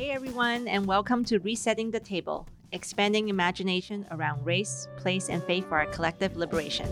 [0.00, 5.68] Hey everyone, and welcome to Resetting the Table, expanding imagination around race, place, and faith
[5.68, 6.88] for our collective liberation.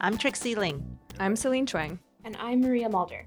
[0.00, 0.98] I'm Trixie Ling.
[1.18, 1.98] I'm Celine Chuang.
[2.24, 3.26] And I'm Maria Mulder.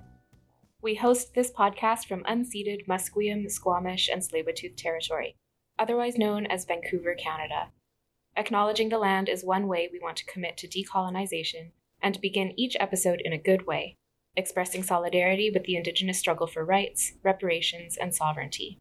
[0.81, 5.35] We host this podcast from unceded Musqueam, Squamish, and Tsleil-Waututh territory,
[5.77, 7.67] otherwise known as Vancouver, Canada.
[8.37, 12.77] Acknowledging the land is one way we want to commit to decolonization and begin each
[12.79, 13.97] episode in a good way,
[14.35, 18.79] expressing solidarity with the Indigenous struggle for rights, reparations, and sovereignty.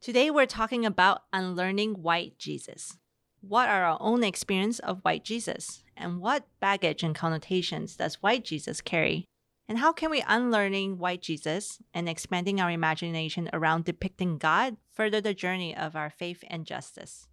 [0.00, 2.96] Today we're talking about unlearning white Jesus.
[3.42, 5.84] What are our own experience of white Jesus?
[5.96, 9.26] And what baggage and connotations does white Jesus carry?
[9.68, 15.20] And how can we unlearning white Jesus and expanding our imagination around depicting God further
[15.20, 17.28] the journey of our faith and justice?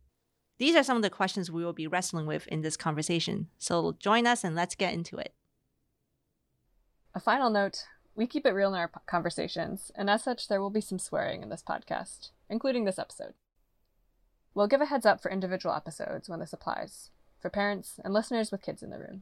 [0.57, 3.47] These are some of the questions we will be wrestling with in this conversation.
[3.57, 5.33] So join us and let's get into it.
[7.13, 7.85] A final note
[8.17, 11.43] we keep it real in our conversations, and as such, there will be some swearing
[11.43, 13.35] in this podcast, including this episode.
[14.55, 18.51] We'll give a heads up for individual episodes when this applies, for parents and listeners
[18.51, 19.21] with kids in the room.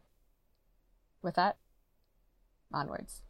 [1.21, 1.57] With that,
[2.73, 3.23] onwards.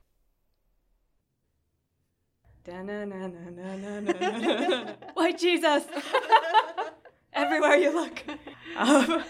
[5.15, 5.85] White Jesus!
[7.35, 8.23] Everywhere you look.
[8.77, 9.23] Um,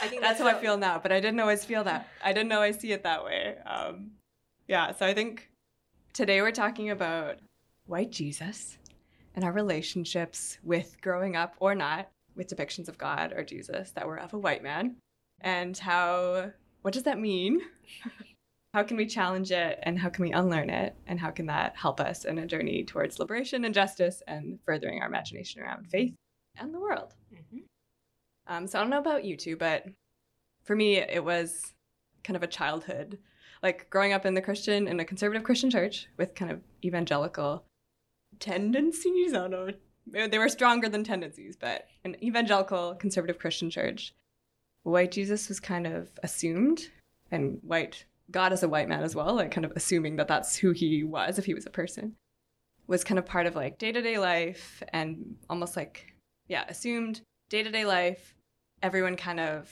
[0.00, 2.06] I think that's, that's how I feel now, but I didn't always feel that.
[2.22, 3.56] I didn't always see it that way.
[3.66, 4.12] Um,
[4.68, 5.50] yeah, so I think
[6.12, 7.38] today we're talking about
[7.86, 8.78] white Jesus
[9.34, 14.06] and our relationships with growing up or not with depictions of God or Jesus that
[14.06, 14.94] were of a white man
[15.40, 17.60] and how what does that mean?
[18.74, 20.94] how can we challenge it and how can we unlearn it?
[21.06, 25.00] And how can that help us in a journey towards liberation and justice and furthering
[25.00, 26.14] our imagination around faith
[26.56, 27.14] and the world?
[27.32, 27.58] Mm-hmm.
[28.46, 29.86] Um, so I don't know about you two, but
[30.64, 31.74] for me, it was
[32.24, 33.18] kind of a childhood,
[33.62, 37.64] like growing up in the Christian, in a conservative Christian church with kind of evangelical
[38.38, 39.32] tendencies.
[39.32, 40.28] I don't know.
[40.28, 44.14] They were stronger than tendencies, but an evangelical conservative Christian church
[44.82, 46.88] white Jesus was kind of assumed,
[47.30, 50.56] and white God as a white man as well, like kind of assuming that that's
[50.56, 52.14] who he was if he was a person,
[52.86, 56.14] was kind of part of like day to day life and almost like,
[56.46, 58.34] yeah, assumed day to day life.
[58.82, 59.70] Everyone kind of,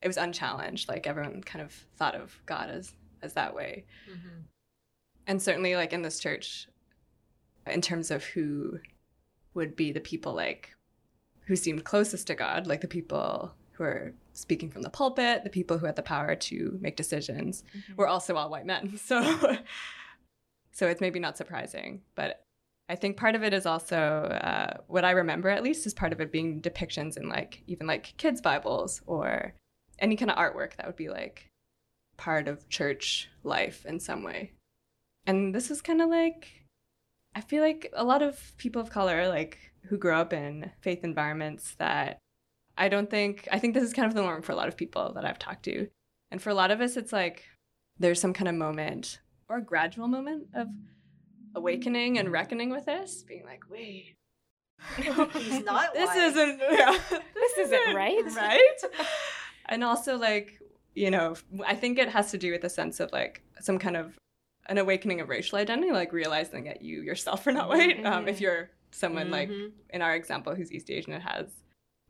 [0.00, 0.88] it was unchallenged.
[0.88, 3.84] Like everyone kind of thought of God as as that way.
[4.10, 4.40] Mm-hmm.
[5.26, 6.66] And certainly, like in this church,
[7.66, 8.78] in terms of who
[9.54, 10.74] would be the people like
[11.46, 15.50] who seemed closest to God, like the people who are speaking from the pulpit, the
[15.50, 17.94] people who had the power to make decisions, mm-hmm.
[17.96, 18.98] were also all white men.
[19.02, 19.58] So,
[20.70, 22.42] so it's maybe not surprising, but
[22.88, 26.12] I think part of it is also uh, what I remember at least is part
[26.12, 29.54] of it being depictions in like even like kids' Bibles or
[29.98, 31.50] any kind of artwork that would be like
[32.16, 34.52] part of church life in some way.
[35.26, 36.48] And this is kind of like
[37.34, 41.02] I feel like a lot of people of color like who grow up in faith
[41.02, 42.18] environments that
[42.76, 44.76] I don't think, I think this is kind of the norm for a lot of
[44.76, 45.88] people that I've talked to.
[46.30, 47.44] And for a lot of us, it's like
[47.98, 50.68] there's some kind of moment or a gradual moment of
[51.54, 54.16] awakening and reckoning with this, being like, wait.
[54.96, 55.94] He's not.
[55.94, 55.94] White.
[55.94, 56.60] This isn't.
[56.70, 56.98] Yeah,
[57.34, 58.24] this isn't right.
[58.34, 58.60] Right.
[59.66, 60.58] and also, like,
[60.94, 63.96] you know, I think it has to do with a sense of like some kind
[63.96, 64.18] of
[64.68, 67.98] an awakening of racial identity, like realizing that you yourself are not white.
[67.98, 68.06] Mm-hmm.
[68.06, 69.32] Um, if you're someone mm-hmm.
[69.32, 71.46] like in our example who's East Asian and has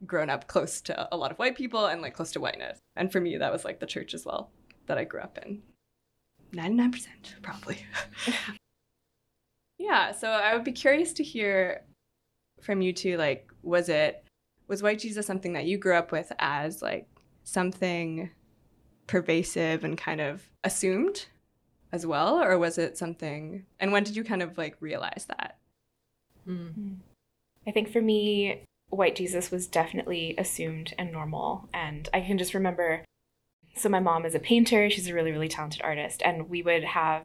[0.07, 2.79] grown up close to a lot of white people and like close to whiteness.
[2.97, 4.51] And for me, that was like the church as well
[4.87, 5.63] that I grew up in.
[6.53, 7.07] 99%
[7.43, 7.79] probably.
[9.79, 11.85] yeah, so I would be curious to hear
[12.61, 14.25] from you too like was it
[14.69, 17.09] was white Jesus something that you grew up with as like
[17.43, 18.31] something
[19.09, 21.27] pervasive and kind of assumed
[21.91, 25.59] as well or was it something and when did you kind of like realize that?
[26.49, 26.97] Mm.
[27.66, 31.68] I think for me white Jesus was definitely assumed and normal.
[31.72, 33.04] And I can just remember
[33.74, 36.84] so my mom is a painter, she's a really, really talented artist, and we would
[36.84, 37.24] have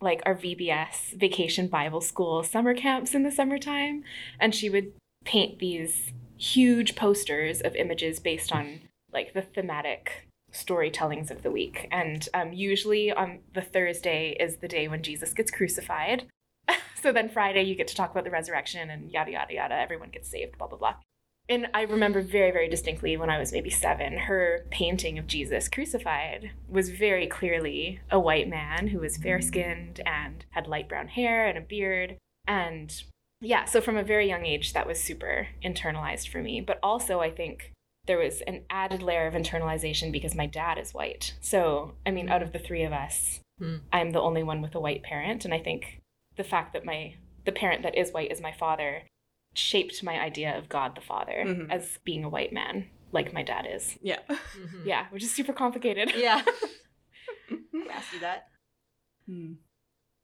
[0.00, 4.02] like our VBS vacation Bible school summer camps in the summertime.
[4.40, 4.92] And she would
[5.24, 8.80] paint these huge posters of images based on
[9.12, 11.88] like the thematic storytellings of the week.
[11.90, 16.26] And um, usually on the Thursday is the day when Jesus gets crucified.
[17.02, 19.74] so then Friday you get to talk about the resurrection and yada yada yada.
[19.74, 20.94] Everyone gets saved, blah blah blah.
[21.46, 25.68] And I remember very, very distinctly when I was maybe seven, her painting of Jesus
[25.68, 31.08] crucified was very clearly a white man who was fair skinned and had light brown
[31.08, 32.16] hair and a beard.
[32.46, 33.02] And
[33.42, 36.62] yeah, so from a very young age, that was super internalized for me.
[36.62, 37.72] But also, I think
[38.06, 41.34] there was an added layer of internalization because my dad is white.
[41.42, 43.80] So, I mean, out of the three of us, Mm.
[43.92, 45.44] I'm the only one with a white parent.
[45.44, 46.00] And I think
[46.36, 47.14] the fact that my
[47.44, 49.02] the parent that is white is my father
[49.54, 51.70] shaped my idea of God the Father Mhm.
[51.70, 53.96] as being a white man, like my dad is.
[54.02, 54.18] Yeah.
[54.28, 54.84] Mhm.
[54.86, 56.12] Yeah, which is super complicated.
[56.16, 56.42] Yeah.
[57.50, 58.48] I see that.
[59.26, 59.52] Hmm.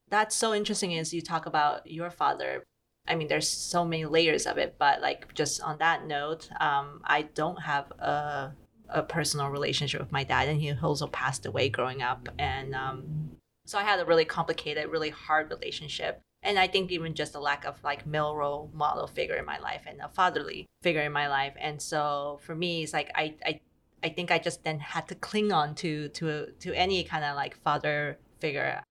[0.08, 2.64] That's so interesting as you talk about your father.
[3.06, 7.00] I mean, there's so many layers of it, but like just on that note, um,
[7.04, 8.52] I don't have a
[8.92, 13.36] a personal relationship with my dad, and he also passed away growing up, and um,
[13.66, 16.20] so I had a really complicated, really hard relationship.
[16.42, 19.58] And I think even just the lack of like male role model figure in my
[19.58, 23.34] life and a fatherly figure in my life, and so for me, it's like I
[23.44, 23.60] I
[24.02, 27.36] I think I just then had to cling on to to to any kind of
[27.36, 28.82] like father figure.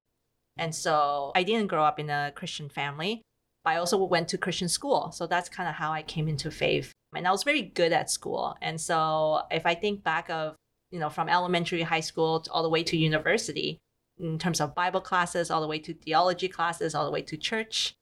[0.58, 3.24] And so I didn't grow up in a Christian family,
[3.64, 5.12] but I also went to Christian school.
[5.12, 6.92] So that's kind of how I came into faith.
[7.16, 8.56] And I was very good at school.
[8.62, 10.56] And so if I think back of,
[10.92, 13.80] you know, from elementary, high school all the way to university,
[14.20, 17.38] in terms of Bible classes, all the way to theology classes, all the way to
[17.38, 17.96] church,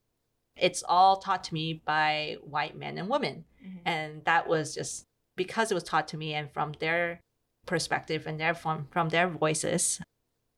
[0.56, 3.46] it's all taught to me by white men and women.
[3.64, 3.81] Mhm.
[3.86, 5.04] and that was just
[5.36, 7.19] because it was taught to me and from their
[7.66, 10.02] perspective and their from from their voices.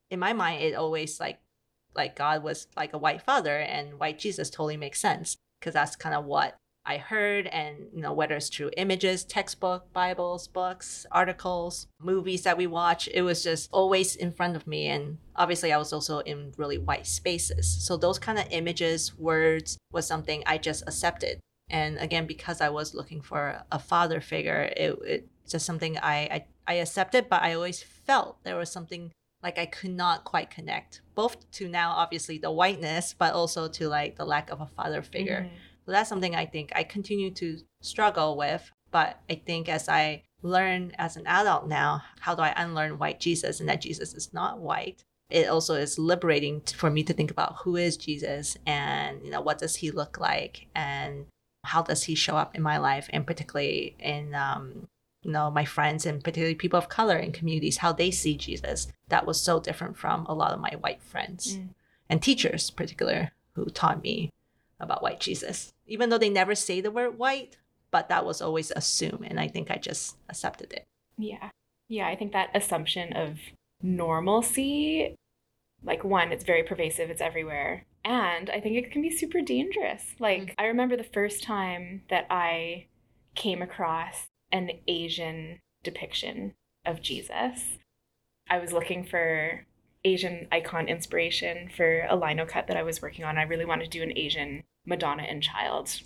[0.09, 1.39] In my mind it always like
[1.95, 5.95] like god was like a white father and white jesus totally makes sense because that's
[5.95, 6.55] kind of what
[6.89, 12.57] i heard and you know whether it's through images textbook bibles books articles movies that
[12.57, 14.87] we watch it was just always in front of me.
[14.87, 17.65] And obviously i was also in really white spaces.
[17.85, 21.39] So those kind of images words was something i just accepted.
[21.69, 26.17] And again because i was looking for a father figure it, it's just something I,
[26.35, 29.11] I i accepted but i always felt there was something
[29.45, 33.83] like i could not quite connect both to now obviously the whiteness but also to
[33.87, 35.43] like the lack of a father figure.
[35.45, 35.68] Mhm.
[35.89, 40.21] So that's something i think i continue to struggle with but i think as i
[40.43, 44.31] learn as an adult now how do i unlearn white jesus and that jesus is
[44.33, 49.23] not white it also is liberating for me to think about who is jesus and
[49.25, 51.25] you know what does he look like and
[51.65, 54.87] how does he show up in my life and particularly in um,
[55.23, 58.87] you know my friends and particularly people of color in communities how they see jesus
[59.09, 61.69] that was so different from a lot of my white friends Mm.
[62.09, 64.29] and teachers particular who taught me
[64.79, 67.57] about white jesus even though they never say the word white
[67.91, 70.85] but that was always assumed and i think i just accepted it
[71.17, 71.49] Yeah.
[71.89, 73.39] Yeah, I think that assumption of
[73.81, 75.15] normalcy,
[75.83, 77.85] like one, it's very pervasive, it's everywhere.
[78.05, 80.15] And I think it can be super dangerous.
[80.19, 80.53] Like, mm.
[80.57, 82.85] I remember the first time that I
[83.35, 86.53] came across an Asian depiction
[86.85, 87.79] of Jesus.
[88.49, 89.65] I was looking for
[90.05, 93.37] Asian icon inspiration for a lino cut that I was working on.
[93.37, 96.01] I really wanted to do an Asian Madonna and child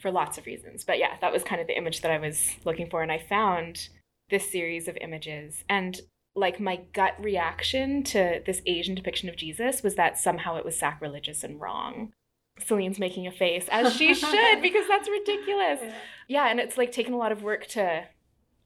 [0.00, 0.84] for lots of reasons.
[0.84, 3.02] But yeah, that was kind of the image that I was looking for.
[3.02, 3.88] And I found
[4.30, 5.62] this series of images.
[5.68, 6.00] And
[6.34, 10.76] like my gut reaction to this Asian depiction of Jesus was that somehow it was
[10.78, 12.12] sacrilegious and wrong.
[12.58, 15.80] Celine's making a face, as she should, because that's ridiculous.
[16.28, 18.04] Yeah, and it's like taken a lot of work to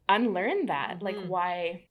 [0.08, 1.02] unlearn that.
[1.02, 1.26] Like, Mhm.
[1.28, 1.84] why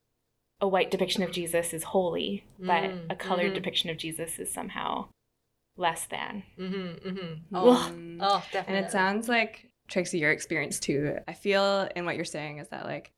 [0.62, 3.56] a white depiction of Jesus is holy, but Mm, a colored mhm.
[3.56, 5.10] depiction of Jesus is somehow
[5.78, 6.44] less than.
[6.57, 7.56] mm-hmm, mm-hmm.
[7.56, 7.92] Oh.
[7.94, 8.18] Mm.
[8.22, 11.18] oh And it sounds like Trixie, your experience too.
[11.27, 13.12] I feel in what you're saying is that like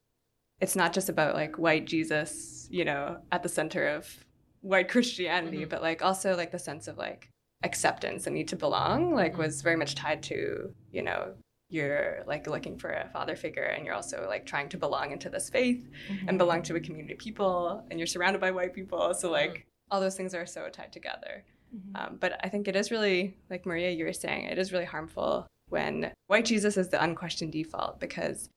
[0.60, 4.26] it's not just about like white Jesus, you know, at the center of
[4.62, 5.70] white Christianity, Mhm.
[5.70, 7.30] but like also like the sense of like
[7.64, 9.38] acceptance and need to belong, like Mhm.
[9.38, 11.36] was very much tied to, you know,
[11.70, 15.30] you're like looking for a father figure and you're also like trying to belong into
[15.30, 15.90] this faith
[16.28, 19.14] and belong to a community of people and you're surrounded by white people.
[19.14, 21.44] So like all those things are so tied together.
[21.76, 22.00] Mhm.
[22.00, 24.86] Um, but I think it is really, like Maria, you were saying, it is really
[24.86, 28.50] harmful when white Jesus is the unquestioned default because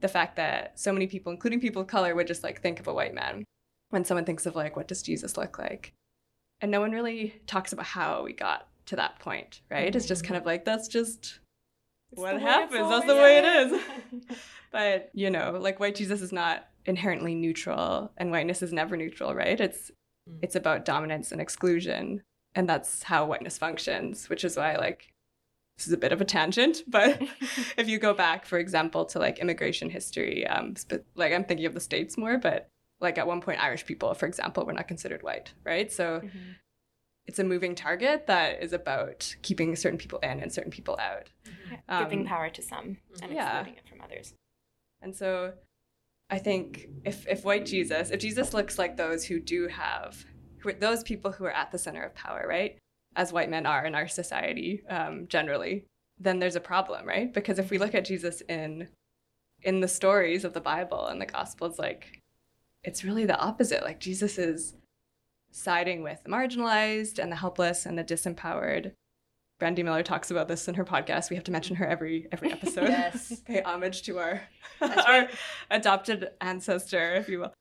[0.00, 2.86] the fact that so many people, including people of color, would just like think of
[2.86, 3.44] a white man
[3.90, 5.94] when someone thinks of like, what does Jesus look like?
[6.60, 9.94] And no one really talks about how we got to that point, right?
[9.94, 11.40] It's just kind of like, that's just
[12.12, 12.88] It's what the way it's happens.
[12.88, 14.36] That's the way it is.
[14.72, 19.34] but, you know, like white Jesus is not inherently neutral and whiteness is never neutral,
[19.34, 19.60] right?
[19.60, 19.90] It's
[20.28, 20.40] Mm.
[20.42, 22.22] it's about dominance and exclusion.
[22.54, 25.12] And that's how whiteness functions, which is why like
[25.78, 27.18] this is a bit of a tangent, but
[27.78, 31.64] if you go back, for example, to like immigration history, um, sp- like I'm thinking
[31.66, 32.68] of the states more, but
[33.00, 35.90] like at one point, Irish people, for example, were not considered white, right?
[35.90, 36.30] So Mhm.
[37.28, 41.28] It's a moving target that is about keeping certain people in and certain people out.
[42.00, 43.58] Giving Um, power to some and yeah.
[43.58, 44.32] excluding it from others.
[45.02, 45.52] And so
[46.30, 50.24] I think if, if white Jesus, if Jesus looks like those who do have,
[50.60, 52.78] who are, those people who are at the center of power, right?
[53.14, 55.84] As white men are in our society um, generally,
[56.18, 57.32] then there's a problem, right?
[57.32, 58.88] Because if we look at Jesus in
[59.62, 62.22] in the stories of the Bible and the Gospels, like
[62.84, 63.82] it's really the opposite.
[63.82, 64.74] Like Jesus is
[65.50, 68.92] siding with the marginalized and the helpless and the disempowered.
[69.60, 71.30] Brandi Miller talks about this in her podcast.
[71.30, 72.88] We have to mention her every every episode.
[72.88, 73.40] Yes.
[73.46, 74.42] Pay homage to our,
[74.80, 75.28] our
[75.70, 77.52] adopted ancestor, if you will.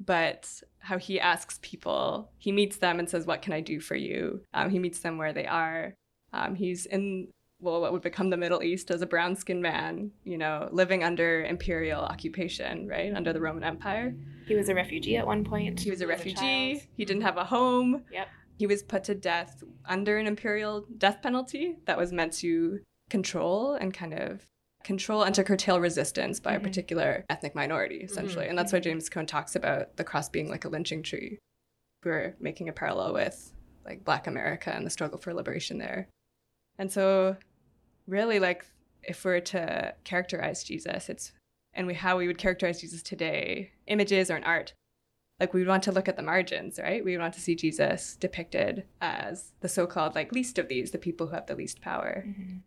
[0.00, 3.94] But how he asks people, he meets them and says, What can I do for
[3.94, 4.42] you?
[4.54, 5.94] Um, he meets them where they are.
[6.32, 7.28] Um, he's in,
[7.60, 11.02] well, what would become the Middle East as a brown skinned man, you know, living
[11.02, 13.12] under imperial occupation, right?
[13.14, 14.14] Under the Roman Empire.
[14.46, 15.80] He was a refugee at one point.
[15.80, 16.34] He was a as refugee.
[16.76, 16.82] child.
[16.96, 18.04] he didn't have a home.
[18.12, 18.28] Yep.
[18.58, 23.74] He was put to death under an imperial death penalty that was meant to control
[23.74, 24.44] and kind of
[24.84, 26.62] control and to curtail resistance by a Mhm.
[26.62, 28.46] particular ethnic minority, essentially.
[28.46, 31.38] And that's why James Cone talks about the cross being like a lynching tree.
[32.04, 33.52] We're making a parallel with
[33.84, 36.08] like Black America and the struggle for liberation there.
[36.78, 37.36] And so,
[38.08, 38.66] really, like,
[39.02, 41.32] if we're to characterize Jesus, it's
[41.74, 44.72] and we how we would characterize Jesus today, images or in art,
[45.38, 47.04] like we would want to look at the margins, right?
[47.04, 50.98] We would want to see Jesus depicted as the so-called like least of these, the
[50.98, 52.24] people who have the least power.
[52.26, 52.62] Mhm.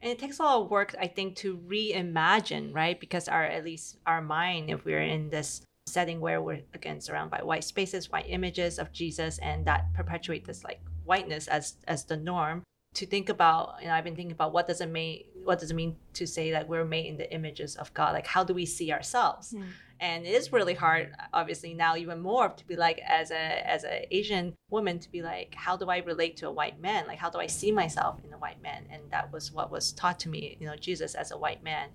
[0.00, 3.00] And it takes a lot of work, I think, to reimagine, right?
[3.00, 7.36] Because our at least our mind, if we're in this setting where we're again surrounded
[7.36, 12.04] by white spaces, white images of Jesus, and that perpetuate this like whiteness as as
[12.04, 12.62] the norm,
[12.98, 15.70] to think about, you know, I've been thinking about what does it mean what does
[15.70, 18.12] it mean to say that we're made in the images of God?
[18.12, 19.52] Like how do we see ourselves?
[19.52, 19.62] Hmm.
[20.00, 23.82] and it is really hard obviously now even more to be like as a as
[23.82, 27.18] an asian woman to be like how do i relate to a white man like
[27.18, 30.18] how do i see myself in a white man and that was what was taught
[30.20, 31.88] to me you know jesus as a white man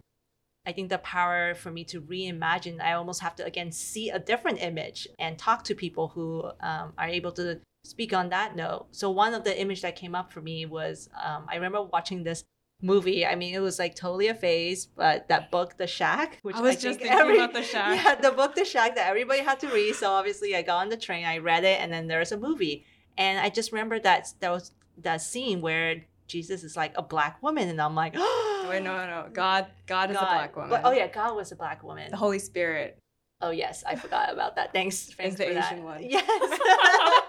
[0.65, 4.19] i think the power for me to reimagine i almost have to again see a
[4.19, 8.85] different image and talk to people who um, are able to speak on that note
[8.91, 12.23] so one of the image that came up for me was um, i remember watching
[12.23, 12.45] this
[12.81, 16.55] movie i mean it was like totally a phase but that book the shack which
[16.55, 18.03] I was just think thinking about The Shack.
[18.03, 20.89] yeah the book the shack that everybody had to read so obviously i got on
[20.89, 22.85] the train i read it and then there's a movie
[23.17, 27.41] and i just remember that there was that scene where jesus is like a black
[27.43, 29.29] woman and i'm like Oh, wait, no, no, no.
[29.33, 30.69] God, God is a black woman.
[30.69, 32.97] But, oh yeah god was a black woman The Holy Spirit.
[33.41, 35.81] oh yes i forgot about that thanks, thanks the for that.
[35.81, 36.01] One.
[36.09, 36.23] yes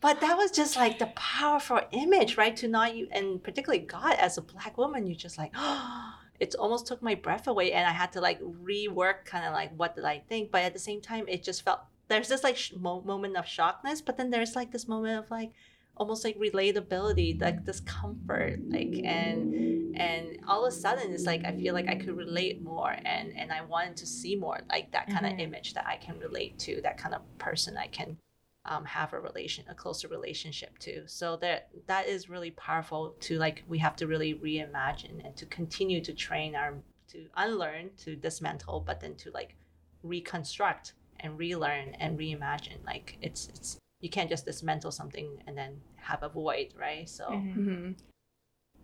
[0.00, 4.14] but that was just like the powerful image right to not you and particularly god
[4.18, 5.52] as a black woman you just like
[6.40, 9.72] it almost took my breath away and i had to like rework kind of like
[9.76, 12.56] what did i think but at the same time it just felt there's this like
[12.56, 15.50] sh- moment of shockness but then there's like this moment of like
[15.96, 21.42] almost like relatability like this comfort like and and all of a sudden it's like
[21.46, 24.92] i feel like i could relate more and and i wanted to see more like
[24.92, 25.32] that kind Mhm.
[25.32, 28.18] of image that i can relate to that kind of person i can
[28.66, 33.38] um, have a relation a closer relationship to so that that is really powerful to
[33.38, 36.74] like we have to really reimagine and to continue to train our
[37.08, 39.54] to unlearn to dismantle but then to like
[40.02, 45.80] reconstruct and relearn and reimagine like it's it's you can't just dismantle something and then
[45.96, 47.54] have a void right so Mhm.
[47.54, 47.92] hmm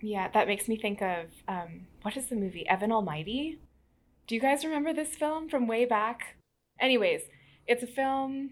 [0.00, 3.60] Yeah, that makes me think of um, what is the movie Evan Almighty?
[4.26, 6.36] Do you guys remember this film from way back?
[6.80, 7.22] Anyways,
[7.66, 8.50] it's a film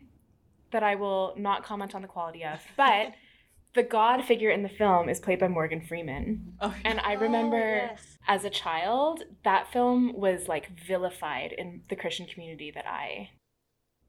[0.72, 3.12] that I will not comment on the quality of, but
[3.74, 6.54] the God figure in the film is played by Morgan Freeman.
[6.60, 8.18] Oh, And I Oh, remember yes.
[8.26, 13.30] as a child, that film was like vilified in the Christian community that I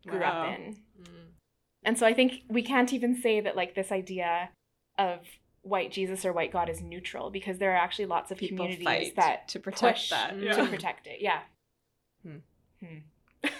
[0.08, 0.44] grew Wow.
[0.50, 0.77] up in.
[1.00, 1.27] Mm.
[1.84, 4.50] And so I think we can't even say that like this idea
[4.98, 5.20] of
[5.63, 9.13] white Jesus or white God is neutral because there are actually lots of people communities
[9.15, 10.32] that to protect push that.
[10.39, 11.22] to to protect it.
[11.22, 11.41] Yeah.
[12.24, 12.38] Hmm.
[12.84, 12.98] Hmm.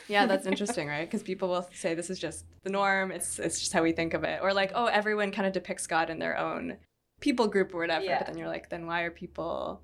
[0.08, 1.06] Yeah, that's interesting, right?
[1.08, 3.12] Because people will say this is just the norm.
[3.12, 5.88] It's it's just how we think of it, or like, oh, everyone kind of depicts
[5.88, 6.78] God in their own
[7.20, 8.06] people group or whatever.
[8.06, 8.18] Yeah.
[8.20, 9.82] But then you're like, then why are people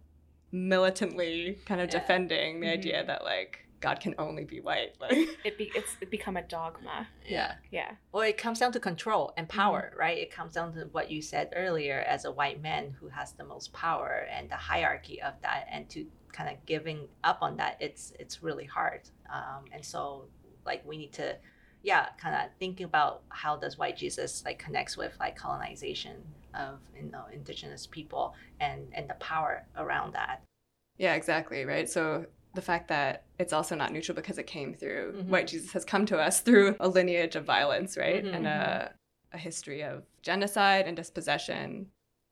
[0.51, 1.99] militantly kind of Yeah.
[1.99, 2.73] defending the Mhm.
[2.73, 4.95] idea that like God can only be white?
[4.99, 5.11] Like,
[5.43, 7.07] It be, it's it become a dogma.
[7.27, 7.91] yeah Yeah.
[8.11, 9.59] Well, it comes down to control and Mm-hmm.
[9.59, 10.17] power, right?
[10.17, 13.43] It comes down to what you said earlier as a white man who has the
[13.43, 17.77] most power and the hierarchy of that, and to kind of giving up on that,
[17.79, 19.01] it's it's really hard.
[19.31, 20.25] Um, and so,
[20.65, 21.37] like, we need to,
[21.83, 26.17] yeah, kind of think about how does white Jesus like connects with like colonization
[26.53, 30.41] of you know indigenous people and and the power around that.
[30.97, 31.87] yeah, exactly, right?
[31.89, 35.27] So the fact that it's also not neutral because it came through Mhm.
[35.27, 38.23] white Jesus has come to us through a lineage of violence, right?
[38.25, 38.33] Mhm.
[38.35, 38.93] And a,
[39.31, 41.91] a history of genocide and dispossession,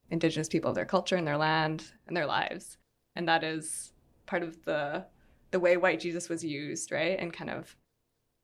[0.10, 2.78] indigenous people, their culture and their land and their lives.
[3.16, 3.94] And that is
[4.25, 5.06] part of the
[5.56, 7.18] the way white Jesus was used, right?
[7.18, 7.78] And kind of,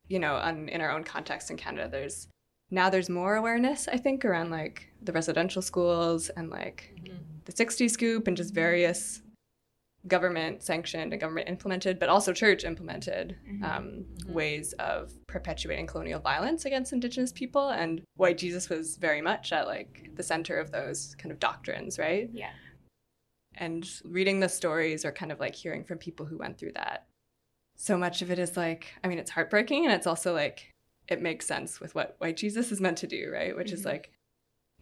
[0.08, 2.30] you know, on, in our own context in Canada, there's
[2.70, 6.94] now there's more awareness, I think, around like the residential schools and like
[7.44, 9.22] the 60 scoop and just various
[10.08, 13.63] government sanctioned and government implemented, but also church implemented Mhm.
[13.63, 14.34] um, Mhm.
[14.34, 17.70] ways of perpetuating colonial violence against Indigenous people.
[17.70, 22.00] And white Jesus was very much at like the center of those kind of doctrines,
[22.00, 22.30] right?
[22.32, 22.51] Yeah.
[23.62, 27.06] And reading the stories or kind of like hearing from people who went through that,
[27.75, 30.74] so much of it is like, I mean, it's heartbreaking and it's also like,
[31.08, 33.56] it makes sense with what white Jesus is meant to do, right?
[33.56, 33.86] Which is Mhm.
[33.86, 34.12] like,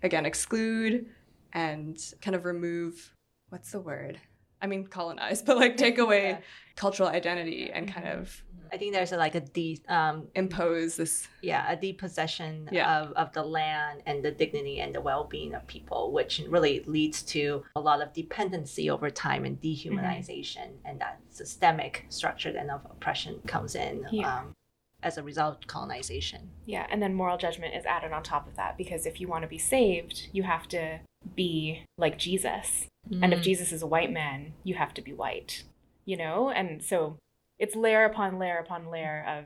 [0.02, 1.14] again, exclude
[1.52, 3.14] and kind of remove
[3.50, 4.22] what's the word?
[4.62, 6.38] I mean, colonize, but like take away Yeah.
[6.76, 8.20] cultural identity and kind Mhm.
[8.20, 11.28] of I think there's a, like a de um impose this.
[11.42, 13.00] yeah a depossession Yeah.
[13.02, 17.24] of, of the land and the dignity and the well-being of people which really leads
[17.36, 22.82] to a lot of dependency over time and dehumanization and that systemic structure then of
[22.86, 24.38] oppression comes in Yeah.
[24.40, 24.54] um,
[25.02, 28.56] as a result of colonization Yeah, and then moral judgment is added on top of
[28.58, 31.00] that because if you want to be saved, you have to
[31.36, 32.86] be like Jesus.
[33.12, 33.44] And if Mm.
[33.44, 35.64] Jesus is a white man, you have to be white,
[36.06, 36.50] you know?
[36.50, 37.18] And so
[37.58, 39.46] it's layer upon layer upon layer of,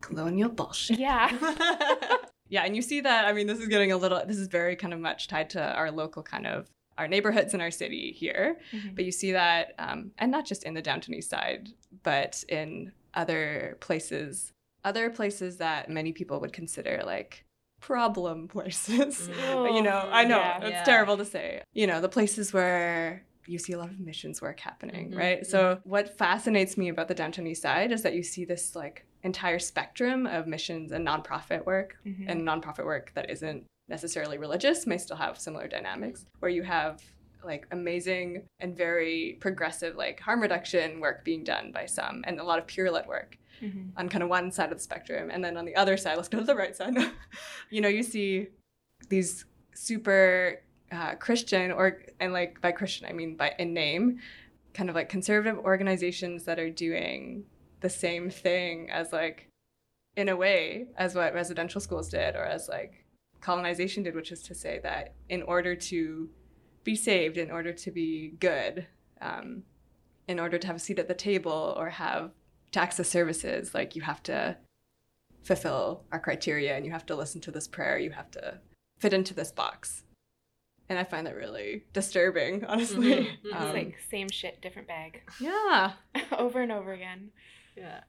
[0.00, 0.98] Colonial bullshit.
[0.98, 1.28] yeah.
[2.48, 3.24] Yeah, and you see that.
[3.24, 4.22] I mean, this is getting a little.
[4.26, 6.68] This is very kind of much tied to our local kind of
[6.98, 8.58] our neighborhoods in our city here.
[8.72, 8.94] Mhm.
[8.94, 11.70] But you see that, um, and not just in the downtown East Side,
[12.02, 14.52] but in other places,
[14.84, 17.46] other places that many people would consider like
[17.82, 19.28] problem places.
[19.28, 19.74] Mm.
[19.76, 20.56] you know, I know Yeah.
[20.62, 20.84] it's Yeah.
[20.84, 21.62] terrible to say.
[21.74, 25.46] You know, the places where you see a lot of missions work happening, Mhm, right?
[25.46, 29.04] So what fascinates me about the Downtown East Side is that you see this like
[29.24, 32.26] entire spectrum of missions and nonprofit work Mhm.
[32.28, 37.02] and nonprofit work that isn't necessarily religious may still have similar dynamics where you have
[37.44, 42.44] like amazing and very progressive like harm reduction work being done by some and a
[42.44, 43.92] lot of pure lit work Mhm.
[43.96, 46.28] on kind of one side of the spectrum and then on the other side let's
[46.28, 46.94] go to the right side
[47.70, 48.48] you know you see
[49.08, 54.18] these super uh, christian or and like by christian i mean by in name
[54.74, 57.44] kind of like conservative organizations that are doing
[57.80, 59.48] the same thing as like
[60.16, 63.04] in a way as what residential schools did or as like
[63.40, 66.28] colonization did which is to say that in order to
[66.84, 68.86] be saved in order to be good
[69.20, 69.62] um,
[70.28, 72.30] in order to have a seat at the table or have
[72.72, 74.56] to access services like you have to
[75.44, 78.58] fulfill our criteria and you have to listen to this prayer you have to
[78.98, 80.04] fit into this box
[80.88, 83.36] and i find that really disturbing honestly Mhm, mhm.
[83.44, 85.92] It's Um, like same shit, different bag, yeah
[86.38, 87.30] over and over again.
[87.76, 88.00] Yeah.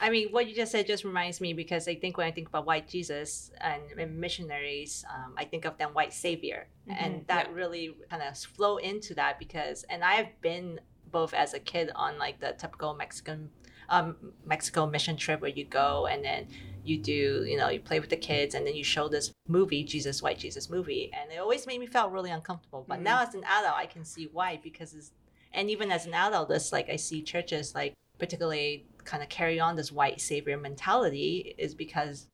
[0.00, 2.48] I mean, what you just said just reminds me because I think when I think
[2.48, 6.66] about white Jesus and, and missionaries, um, I think of them white savior.
[6.88, 7.26] And Mhm.
[7.28, 7.54] that Yeah.
[7.54, 10.80] really kind of flow into that because, and I've been
[11.12, 13.50] both as a kid on like the typical Mexican,
[13.92, 16.48] um, Mexico mission trip where you go and then
[16.82, 19.84] you do, you know, you play with the kids and then you show this movie,
[19.84, 21.10] Jesus, White Jesus movie.
[21.12, 22.84] And it always made me feel really uncomfortable.
[22.88, 23.04] But Mhm.
[23.04, 25.12] now as an adult, I can see why because it's,
[25.52, 29.60] and even as an adult, it's like I see churches like particularly kind of carry
[29.60, 32.28] on this white savior mentality is because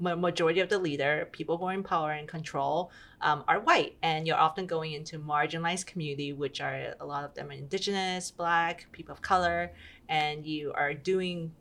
[0.00, 4.26] majority of the leader, people who are in power and control, um, are white, and
[4.26, 8.86] you're often going into marginalized community, which are a lot of them are indigenous, black,
[8.90, 9.72] people of color,
[10.08, 11.52] and you are doing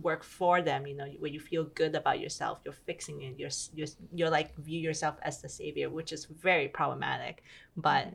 [0.00, 0.86] work for them.
[0.86, 4.56] You know, where you feel good about yourself, you're fixing it, you're you're, you're like
[4.56, 7.42] view yourself as the savior, which is very problematic,
[7.76, 8.08] but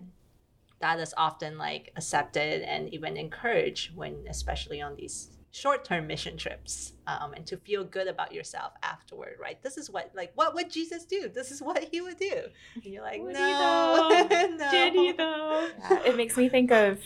[0.81, 6.93] that is often like accepted and even encouraged when especially on these short-term mission trips
[7.07, 10.69] um, and to feel good about yourself afterward right this is what like what would
[10.69, 12.43] jesus do this is what he would do
[12.75, 14.47] and you're like Would he no, though?
[14.55, 14.71] no.
[14.71, 15.69] Did he though?
[15.79, 16.99] Yeah, it makes me think of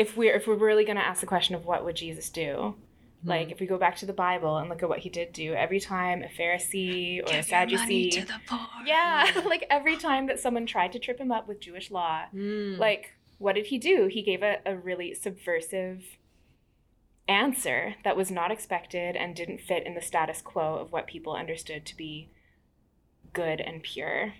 [0.00, 2.74] if we're if we're really gonna ask the question of what would Jesus do,
[3.24, 5.52] like if we go back to the Bible and look at what he did do,
[5.54, 8.24] every time a Pharisee or a Sadducee,
[8.86, 12.78] yeah, like every time that someone tried to trip him up with Jewish law, Mm.
[12.78, 14.06] like what did he do?
[14.06, 16.02] He gave a, a really subversive
[17.28, 21.34] answer that was not expected and didn't fit in the status quo of what people
[21.34, 22.28] understood to be
[23.32, 24.34] good and pure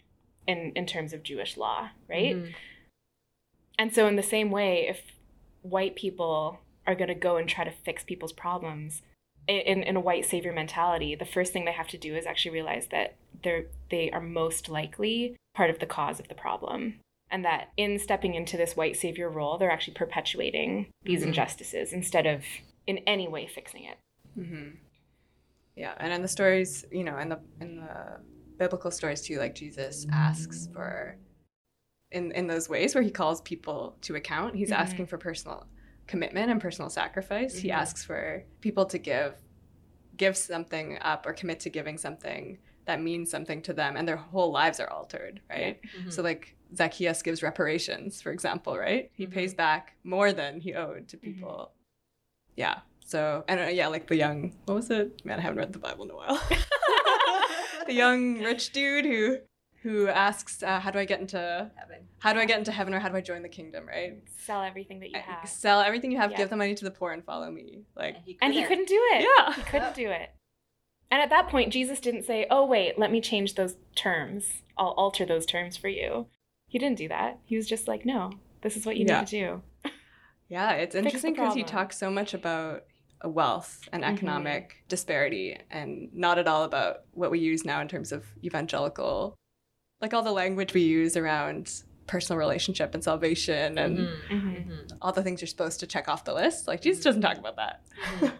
[0.46, 2.34] in in terms of Jewish law, right?
[2.36, 2.54] Mhm.
[3.78, 5.00] And so, in the same way, if
[5.62, 9.02] white people are going to go and try to fix people's problems
[9.48, 12.52] in, in a white savior mentality, the first thing they have to do is actually
[12.52, 17.44] realize that they're they are most likely part of the cause of the problem, and
[17.44, 21.28] that in stepping into this white savior role, they're actually perpetuating these Mhm.
[21.28, 22.44] injustices instead of
[22.86, 23.98] in any way fixing it.
[24.34, 24.70] hmm
[25.76, 28.20] Yeah, and in the stories, you know, in the in the
[28.58, 31.16] biblical stories too, like Jesus asks for,
[32.12, 34.78] in in those ways where he calls people to account, he's Mhm.
[34.78, 35.66] asking for personal
[36.06, 37.58] commitment and personal sacrifice.
[37.58, 37.74] He Mhm.
[37.74, 39.36] asks for people to give,
[40.16, 44.16] give something up or commit to giving something that means something to them, and their
[44.16, 45.80] whole lives are altered, right?
[45.96, 46.10] Mhm.
[46.12, 49.10] So like Zacchaeus gives reparations, for example, right?
[49.12, 49.32] He Mhm.
[49.32, 51.72] pays back more than he owed to people.
[52.56, 52.80] Yeah.
[53.04, 55.24] So, and uh, yeah, like the young, what was it?
[55.24, 56.40] Man, I haven't read the Bible in a while.
[57.86, 59.38] the young rich dude who
[59.82, 62.08] who asks, uh, "How do I get into Heaven.
[62.18, 64.22] how do I get into heaven, or how do I join the kingdom?" Right?
[64.38, 65.48] Sell everything that you have.
[65.48, 66.36] Sell everything you have, Yeah.
[66.38, 67.84] give the money to the poor, and follow me.
[67.96, 69.26] Like, And he And he couldn't do it.
[69.38, 69.54] Yeah.
[69.54, 70.30] He couldn't do it.
[71.10, 74.62] And at that point, Jesus didn't say, Oh, wait, let me change those terms.
[74.78, 76.26] I'll alter those terms for you.
[76.68, 77.38] He didn't do that.
[77.44, 78.30] He was just like, No,
[78.62, 79.20] this is what you Yeah.
[79.20, 79.62] need to do.
[80.48, 82.84] Yeah, it's interesting because he talks so much about
[83.24, 84.12] uh, wealth and Mhm.
[84.14, 89.36] economic disparity and not at all about what we use now in terms of evangelical,
[90.00, 94.28] like all the language we use around personal relationship and salvation and Mhm.
[94.28, 94.98] hmm Mhm.
[95.00, 96.66] all the things you're supposed to check off the list.
[96.66, 97.82] Like Jesus doesn't talk about that.
[98.02, 98.32] Mhm, mhm.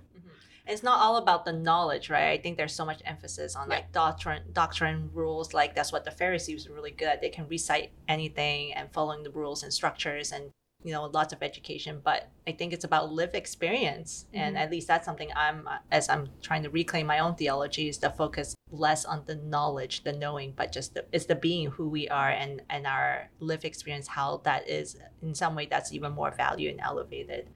[0.66, 2.30] It's not all about the knowledge, right?
[2.30, 5.52] I think there's so much emphasis on like doctrine, doctrine rules.
[5.54, 7.20] Like that's what the Pharisees were really good at.
[7.20, 10.50] They can recite anything and following the rules and structures, and
[10.82, 12.00] you know, lots of education.
[12.02, 16.28] But I think it's about lived experience, and at least that's something I'm, as I'm
[16.42, 20.54] trying to reclaim my own theology, is the focus less on the knowledge, the knowing,
[20.56, 24.40] but just the, it's the being who we are and and our lived experience, how
[24.44, 27.48] that is in some way that's even more valued and elevated.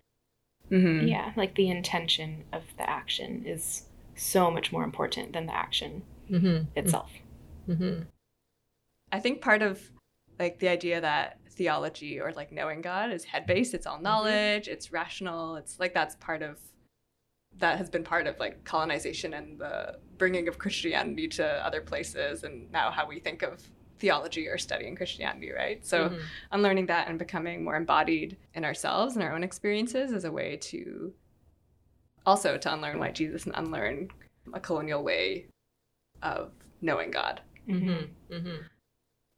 [0.70, 1.08] Mm-hmm.
[1.08, 3.84] Yeah, like the intention of the action is
[4.16, 6.78] so much more important than the action Mm-hmm.
[6.78, 7.10] itself.
[7.68, 8.02] Mm-hmm.
[9.12, 9.80] I think part of
[10.38, 14.68] like the idea that theology or like knowing God is head based, it's all knowledge,
[14.68, 16.58] it's rational, it's like that's part of
[17.58, 22.42] that has been part of like colonization and the bringing of Christianity to other places
[22.42, 23.62] and now how we think of
[24.00, 25.84] theology or studying Christianity, right?
[25.86, 26.20] So Mhm.
[26.50, 30.56] unlearning that and becoming more embodied in ourselves and our own experiences is a way
[30.56, 31.14] to
[32.26, 34.08] also to unlearn white Jesus and unlearn
[34.52, 35.46] a colonial way
[36.22, 37.40] of knowing God.
[37.68, 38.34] Mm-hmm.
[38.34, 38.62] Mm-hmm.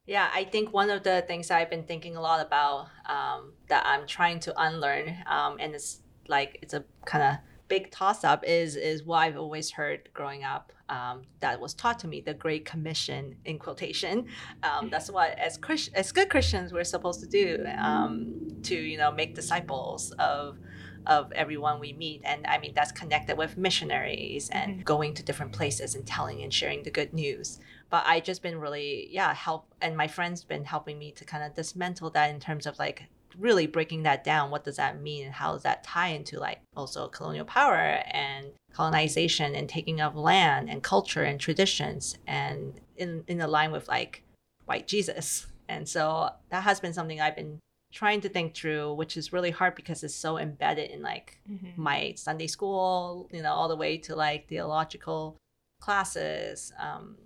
[0.06, 3.84] Yeah, I think one of the things I've been thinking a lot about um, that
[3.84, 7.36] I'm trying to unlearn, um, and it's like it's a kind of
[7.68, 11.98] big toss up, is is what I've always heard growing up um, that was taught
[12.00, 14.26] to me, the Great Commission in quotation.
[14.62, 18.98] Um, that's what as Christ- as good Christians we're supposed to do um, to you
[18.98, 20.58] know make disciples of
[21.06, 22.20] of everyone we meet.
[22.24, 26.52] And i mean that's connected with missionaries and going to different places and telling and
[26.52, 30.64] sharing the good news but i just been really yeah help and my friends been
[30.64, 33.04] helping me to kind of dismantle that in terms of like
[33.38, 34.50] really breaking that down.
[34.50, 35.26] What does that mean?
[35.26, 40.16] And how does that tie into like also colonial power and colonization and taking of
[40.16, 44.22] land and culture and traditions and in in the line with like
[44.64, 45.48] white jesus.
[45.68, 47.58] And so that has been something i've been
[47.92, 51.80] trying to think through which is really hard because it's so embedded in like Mm-hmm.
[51.80, 55.36] my Sunday school, you know, all the way to like theological
[55.80, 57.16] classes, um,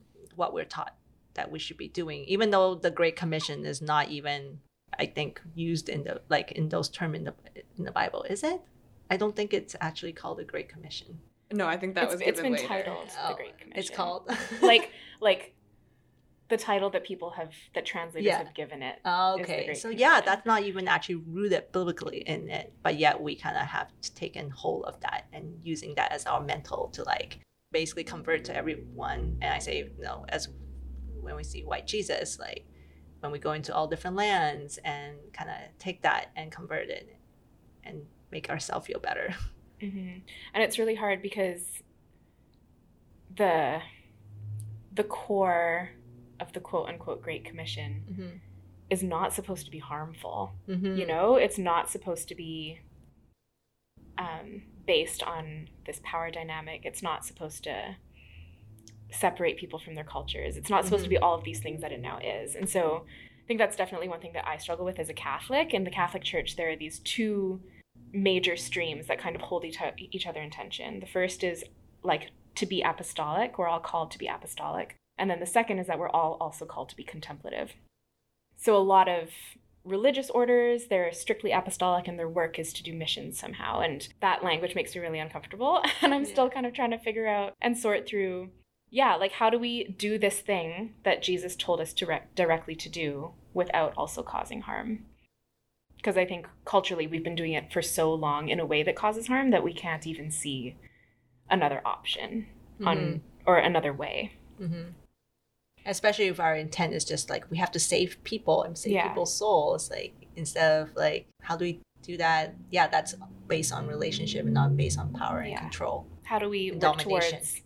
[0.41, 0.95] what we're taught
[1.35, 4.59] that we should be doing, even though the Great Commission is not even,
[4.99, 7.35] I think, used in the like in those terms in the
[7.79, 8.61] in the Bible, is it?
[9.13, 11.09] I don't think it's actually called the Great Commission.
[11.53, 12.67] No, I think that It's- was it's been later.
[12.75, 13.79] titled the Oh, Great Commission.
[13.81, 14.23] It's called
[14.73, 15.43] like like
[16.49, 18.39] the title that people have that translators Yeah.
[18.39, 18.97] have given it.
[19.05, 19.67] Oh, okay.
[19.67, 23.57] Great So yeah, that's not even actually rooted biblically in it, but yet we kind
[23.57, 23.89] of have
[24.23, 27.39] taken hold of that and using that as our mental to like
[27.73, 29.37] basically convert to everyone.
[29.41, 30.49] And I say, you know, as
[31.21, 32.65] when we see white Jesus, like
[33.21, 37.17] when we go into all different lands and kind of take that and convert it
[37.85, 38.03] and
[38.33, 39.35] make ourselves feel better.
[39.81, 40.19] hmm
[40.55, 41.63] And it's really hard because
[43.37, 43.81] the
[44.93, 45.91] the core
[46.41, 48.37] of the quote unquote Great Commission Mm-hmm.
[48.91, 50.53] is not supposed to be harmful.
[50.69, 50.97] Mm-hmm.
[50.97, 52.81] You know, it's not supposed to be
[54.19, 56.83] um, based on this power dynamic.
[56.85, 57.97] It's not supposed to
[59.13, 60.57] separate people from their cultures.
[60.57, 61.17] It's not supposed to mm-hmm.
[61.17, 62.55] be all of these things that it now is.
[62.55, 63.05] And so
[63.43, 65.75] I think that's definitely one thing that I struggle with as a Catholic.
[65.75, 67.61] In the Catholic Church, there are these two
[68.13, 71.01] major streams that kind of hold each, each other in tension.
[71.01, 71.65] The first is
[72.03, 74.97] like to be apostolic, we're all called to be apostolic.
[75.19, 77.73] And then the second is that we're all also called to be contemplative.
[78.57, 79.29] So a lot of
[79.85, 83.81] religious orders, they're strictly apostolic and their work is to do missions somehow.
[83.81, 85.83] And that language makes me really uncomfortable.
[86.03, 88.51] And I'm still kind of trying to figure out and sort through
[88.91, 92.89] yeah, like how do we do this thing that Jesus told us direct, directly to
[92.89, 95.07] do without also causing harm?
[95.97, 98.97] Because I think culturally we've been doing it for so long in a way that
[98.97, 100.77] causes harm that we can't even see
[101.49, 102.47] another option
[102.85, 104.33] on or another way.
[104.61, 104.91] Mm-hmm.
[105.87, 109.09] Especially if our intent is just like we have to save people and save Yeah.
[109.09, 112.55] people's souls, like instead of like how do we do that?
[112.71, 113.15] Yeah, that's
[113.49, 115.61] based on relationship and not based on power and Yeah.
[115.61, 116.07] control.
[116.25, 117.63] How do we work towards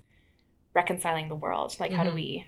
[0.74, 1.76] reconciling the world?
[1.78, 2.14] Like how do Mhm.
[2.14, 2.46] we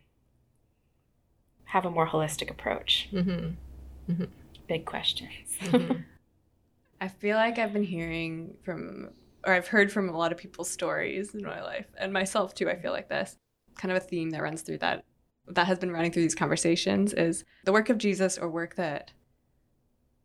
[1.64, 3.08] have a more holistic approach?
[3.12, 4.12] Mm-hmm.
[4.12, 4.28] Mhm.
[4.68, 5.56] Big questions.
[5.60, 6.04] Mhm.
[7.00, 9.10] I feel like I've been hearing from,
[9.46, 12.70] or I've heard from a lot of people's stories in my life, and myself too.
[12.70, 13.36] I feel like this
[13.74, 15.04] kind of a theme that runs through that,
[15.48, 19.12] that has been running through these conversations is the work of Jesus or work that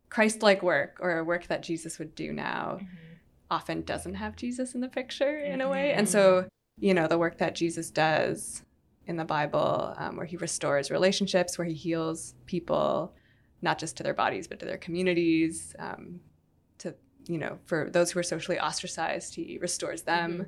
[0.08, 2.80] Christ like work or work that Jesus would do now
[3.50, 5.92] often doesn't have Jesus in the picture in a way.
[5.92, 6.46] And so,
[6.78, 8.62] you know, the work that Jesus does
[9.06, 13.14] in the Bible, um, where he restores relationships, where he heals people,
[13.60, 16.20] not just to their bodies, but to their communities, um,
[16.78, 16.94] to,
[17.26, 20.38] you know, for those who are socially ostracized, he restores them.
[20.38, 20.46] Mhm.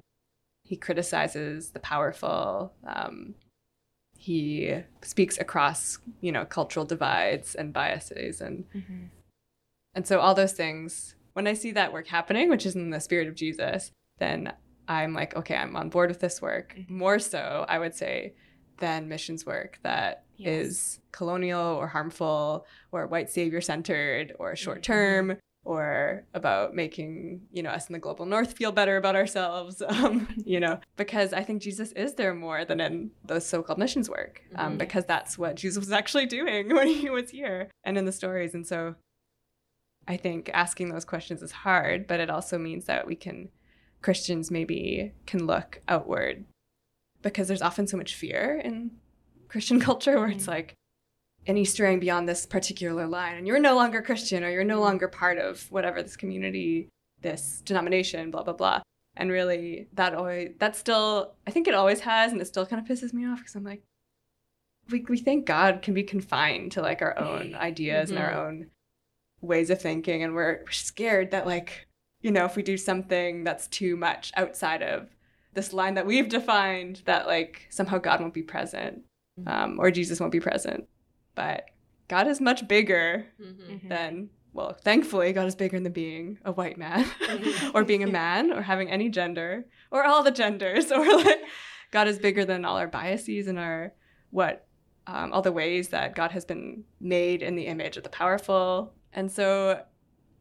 [0.65, 2.75] He criticizes the powerful.
[2.87, 3.35] Um,
[4.25, 9.11] he speaks across, you know, cultural divides and biases and Mhm.
[9.95, 13.01] and so all those things, when I see that work happening, which is in the
[13.01, 14.53] spirit of Jesus, then
[14.89, 16.75] I'm like, okay, I'm on board with this work.
[16.77, 16.89] Mhm.
[16.91, 18.35] More so, I would say,
[18.79, 21.01] than missions work that is Yes.
[21.13, 27.71] colonial or harmful or white savior centered or short term or about making, you know,
[27.71, 31.63] us in the global north feel better about ourselves, um, you know, because I think
[31.63, 34.79] Jesus is there more than in those so-called missions work, um, Mhm.
[34.79, 38.55] because that's what Jesus was actually doing when he was here and in the stories.
[38.55, 38.95] And so
[40.07, 43.49] I think asking those questions is hard, but it also means that we can,
[44.03, 46.45] Christians maybe can look outward
[47.23, 48.91] because there's often so much fear in
[49.49, 50.49] Christian culture where it's Mhm.
[50.49, 50.75] like
[51.47, 55.09] any straying beyond this particular line and you're no longer Christian or you're no longer
[55.09, 56.89] part of whatever this community,
[57.21, 58.81] this denomination, blah, blah, blah.
[59.17, 62.81] And really that always, that still, I think it always has and it still kind
[62.83, 63.83] of pisses me off because I'm like,
[64.91, 68.47] we, we think God can be confined to like our own ideas and our Mhm.
[68.47, 68.71] own
[69.41, 71.87] ways of thinking and we're we're scared that like
[72.23, 75.11] you know if we do something that's too much outside of
[75.53, 79.03] this line that we've defined that like somehow god won't be present
[79.39, 79.49] Mhm.
[79.53, 80.89] um, or jesus won't be present
[81.35, 81.65] but
[82.09, 83.57] god is much bigger Mhm.
[83.85, 83.89] Mhm.
[83.89, 87.75] than well thankfully god is bigger than being a white man Mhm.
[87.75, 91.41] or being a man or having any gender or all the genders or like
[91.91, 93.93] god is bigger than all our biases and our
[94.31, 94.67] what
[95.07, 98.95] um, all the ways that god has been made in the image of the powerful
[99.13, 99.83] and so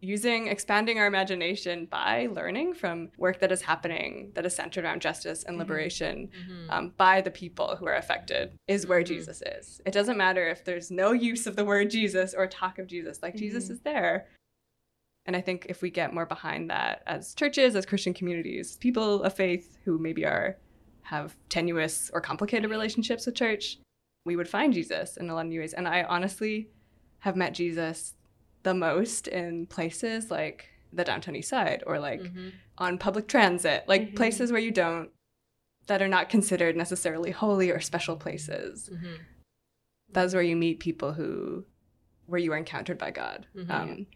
[0.03, 5.01] using expanding our imagination by learning from work that is happening that is centered around
[5.01, 5.59] justice and Mhm.
[5.59, 6.69] liberation Mhm.
[6.69, 9.05] um, by the people who are affected is where Mhm.
[9.07, 9.81] Jesus is.
[9.85, 13.23] It doesn't matter if there's no use of the word Jesus or talk of Jesus,
[13.23, 13.71] like Jesus Mhm.
[13.71, 14.27] is there.
[15.25, 19.23] And I think if we get more behind that as churches, as Christian communities, people
[19.23, 20.57] of faith who maybe are
[21.03, 23.77] have tenuous or complicated relationships with church,
[24.25, 25.73] we would find Jesus in a lot of new ways.
[25.73, 26.69] And I honestly
[27.19, 28.15] have met Jesus
[28.63, 32.51] the most in places like the downtown east side or like Mhm.
[32.77, 34.15] on public transit, like Mhm.
[34.15, 35.11] places where you don't,
[35.87, 38.89] that are not considered necessarily holy or special places.
[38.91, 39.19] Mhm.
[40.09, 41.65] That's where you meet people who,
[42.25, 43.47] where you are encountered by God.
[43.55, 43.69] Mhm.
[43.71, 44.07] Um,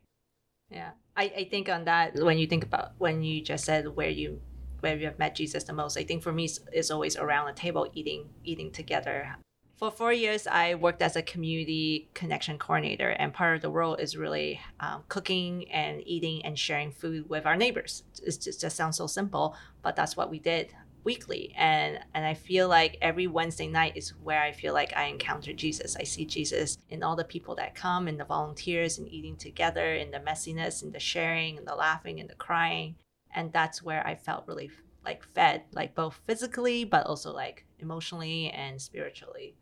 [0.70, 4.10] Yeah, I, I think on that when you think about when you just said where
[4.10, 4.42] you
[4.82, 7.48] where you have met Jesus the most, I think for me it's, it's always around
[7.48, 9.38] a table eating eating together.
[9.78, 13.94] For four years, I worked as a community connection coordinator, and part of the role
[13.94, 18.02] is really um, cooking and eating and sharing food with our neighbors.
[18.24, 21.54] It just, just sounds so simple, but that's what we did weekly.
[21.56, 25.54] And and I feel like every Wednesday night is where I feel like I encounter
[25.54, 25.96] Jesus.
[25.96, 29.94] I see Jesus in all the people that come, in the volunteers, and eating together,
[29.94, 32.96] in the messiness, in the sharing, and the laughing, and the crying.
[33.36, 34.72] And that's where I felt really
[35.06, 39.56] like fed, like both physically, but also like emotionally and spiritually.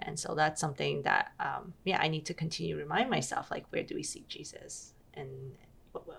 [0.00, 3.64] And so that's something that, um, yeah, I need to continue to remind myself, like,
[3.70, 5.56] where do we see Jesus, and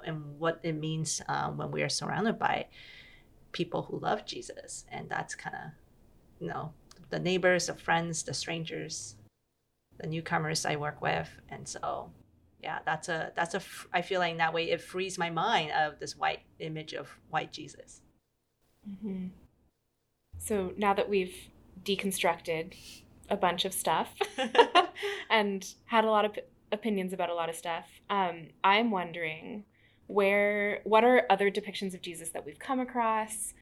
[0.05, 2.67] and what it means um, when we are surrounded by
[3.51, 5.71] people who love Jesus, and that's kind of,
[6.39, 6.71] you know,
[7.09, 9.15] the neighbors, the friends, the strangers,
[9.97, 12.11] the newcomers I work with, and so,
[12.63, 13.61] yeah, that's a that's a.
[13.93, 17.51] I feel like that way it frees my mind of this white image of white
[17.51, 18.01] Jesus.
[18.89, 19.31] Mhm.
[20.38, 21.49] So now that we've
[21.83, 22.73] deconstructed
[23.29, 24.13] a bunch of stuff
[25.29, 29.63] and had a lot of p- opinions about a lot of stuff, um, I'm wondering
[30.07, 33.53] where what are other depictions of Jesus that we've come across?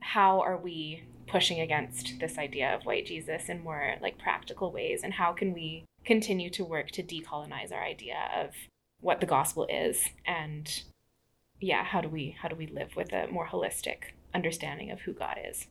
[0.00, 5.02] How are we pushing against this idea of white Jesus in more like practical ways,
[5.02, 8.50] and how can we continue to work to decolonize our idea of
[9.00, 10.08] what the gospel is?
[10.26, 10.82] And
[11.62, 15.12] yeah how do we how do we live with a more holistic understanding of who
[15.12, 15.68] god is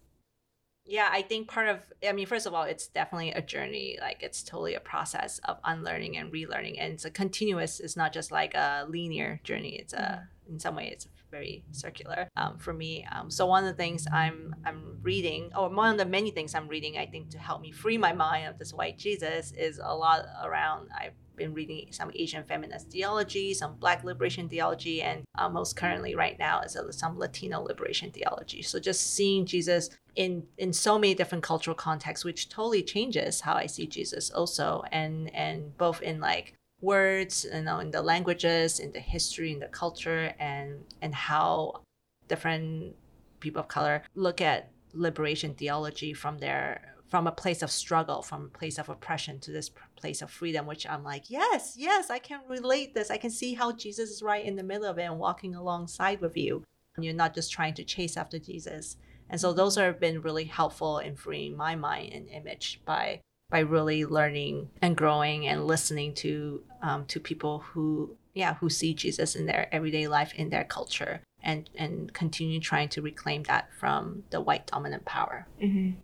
[0.92, 3.98] Yeah, I think part of, I mean, first of all, it's definitely a journey.
[4.02, 6.76] Like, it's totally a process of unlearning and relearning.
[6.78, 9.78] And it's a continuous, it's not just like a linear journey.
[9.78, 13.08] It's a, in some way, it's very circular um, for me.
[13.10, 16.54] Um, so, one of the things I'm, I'm reading, or one of the many things
[16.54, 19.80] I'm reading, I think, to help me free my mind of this white Jesus is
[19.82, 25.24] a lot around, I've been reading some Asian feminist theology, some Black liberation theology, and
[25.38, 28.62] uh, most currently right now is some Latino liberation theology.
[28.62, 33.56] So just seeing Jesus in in so many different cultural contexts, which totally changes how
[33.56, 38.80] I see Jesus also, and and both in like words, you know, in the languages,
[38.80, 41.82] in the history, in the culture, and and how
[42.28, 42.96] different
[43.40, 48.46] people of color look at liberation theology from their from a place of struggle, from
[48.46, 52.20] a place of oppression to this place of freedom, which I'm like, yes, yes, I
[52.20, 53.12] can relate this.
[53.12, 56.22] I can see how Jesus is right in the middle of it and walking alongside
[56.22, 56.64] with you.
[56.96, 58.96] And you're not just trying to chase after Jesus.
[59.32, 63.60] And so those have been really helpful in freeing my mind and image by by
[63.60, 69.36] really learning and growing and listening to um, to people who yeah who see Jesus
[69.36, 74.24] in their everyday life in their culture and and continue trying to reclaim that from
[74.32, 75.48] the white dominant power.
[75.62, 76.00] Mm-hmm.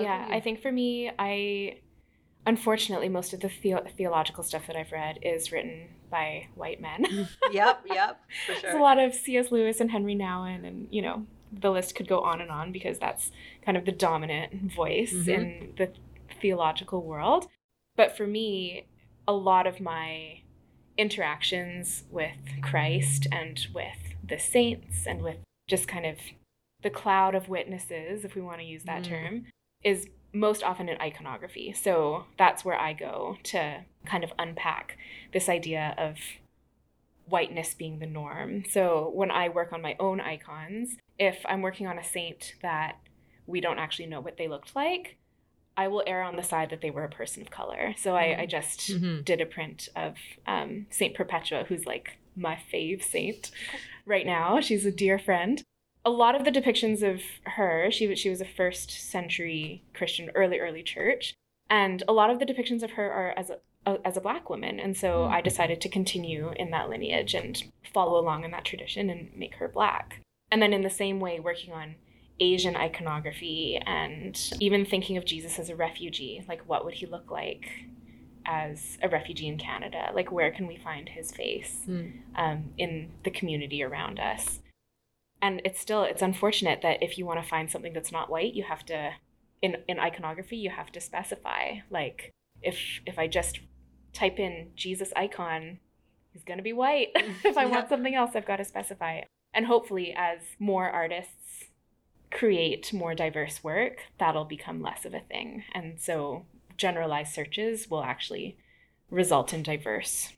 [0.00, 1.80] Yeah, I think for me, I
[2.46, 7.28] unfortunately most of the, the- theological stuff that I've read is written by white men.
[7.50, 9.50] yep, yep, for There's a lot of C.S.
[9.52, 12.98] Lewis and Henri Nouwen, and you know the list could go on and on because
[12.98, 13.30] that's
[13.62, 15.28] kind of the dominant voice Mhm.
[15.28, 15.92] in the
[16.40, 17.48] theological world.
[17.96, 18.84] But for me,
[19.26, 20.40] a lot of my
[20.96, 26.18] interactions with Christ and with the saints and with just kind of
[26.82, 29.06] the cloud of witnesses, if we want to use that Mm.
[29.08, 29.46] term,
[29.82, 31.72] is most often in iconography.
[31.72, 34.98] So that's where I go to kind of unpack
[35.32, 36.18] this idea of
[37.28, 38.64] whiteness being the norm.
[38.70, 42.96] So when I work on my own icons, if I'm working on a saint that
[43.46, 45.16] we don't actually know what they looked like,
[45.76, 47.94] I will err on the side that they were a person of color.
[47.96, 49.24] So I, I just Mhm.
[49.24, 53.50] did a print of um, Saint Perpetua, who's like my fave saint
[54.04, 54.60] right now.
[54.60, 55.62] She's a dear friend.
[56.04, 60.30] A lot of the depictions of her, she was she was a first century Christian,
[60.34, 61.34] early early church,
[61.68, 64.44] and a lot of the depictions of her are as a, a as a black
[64.50, 64.78] woman.
[64.80, 67.62] And so I decided to continue in that lineage and
[67.94, 70.20] follow along in that tradition and make her black.
[70.50, 71.96] And then in the same way, working on
[72.40, 77.30] Asian iconography and even thinking of Jesus as a refugee, like what would he look
[77.30, 77.68] like
[78.46, 80.10] as a refugee in Canada?
[80.14, 82.12] Like where can we find his face Mm.
[82.36, 84.60] um, in the community around us?
[85.42, 88.54] And it's still it's unfortunate that if you want to find something that's not white,
[88.54, 89.12] you have to
[89.60, 92.30] in in iconography you have to specify like
[92.62, 93.60] if if I just
[94.12, 95.78] type in Jesus icon,
[96.32, 97.08] he's gonna be white.
[97.44, 99.14] if I want something else, I've got to specify.
[99.18, 99.26] it.
[99.54, 101.64] And hopefully, as more artists
[102.30, 105.64] create more diverse work, that'll become less of a thing.
[105.74, 106.44] And so
[106.76, 108.56] generalized searches will actually
[109.10, 110.32] result in diverse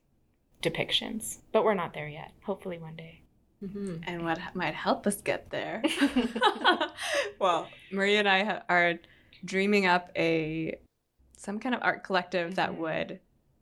[0.62, 1.38] depictions.
[1.52, 2.32] But we're not there yet.
[2.44, 3.16] Hopefully one day.
[3.62, 4.02] Mhm.
[4.06, 5.82] and what might help us get there.
[7.38, 8.94] well, Maria and I ha- are
[9.44, 10.78] dreaming up a
[11.36, 12.76] some kind of art collective that Mhm.
[12.78, 13.20] would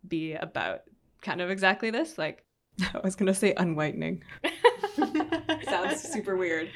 [0.08, 0.82] be about
[1.22, 2.18] kind of exactly this.
[2.18, 2.44] Like
[2.94, 4.20] I was gonna say unwhitening.
[5.64, 6.70] Sounds super weird.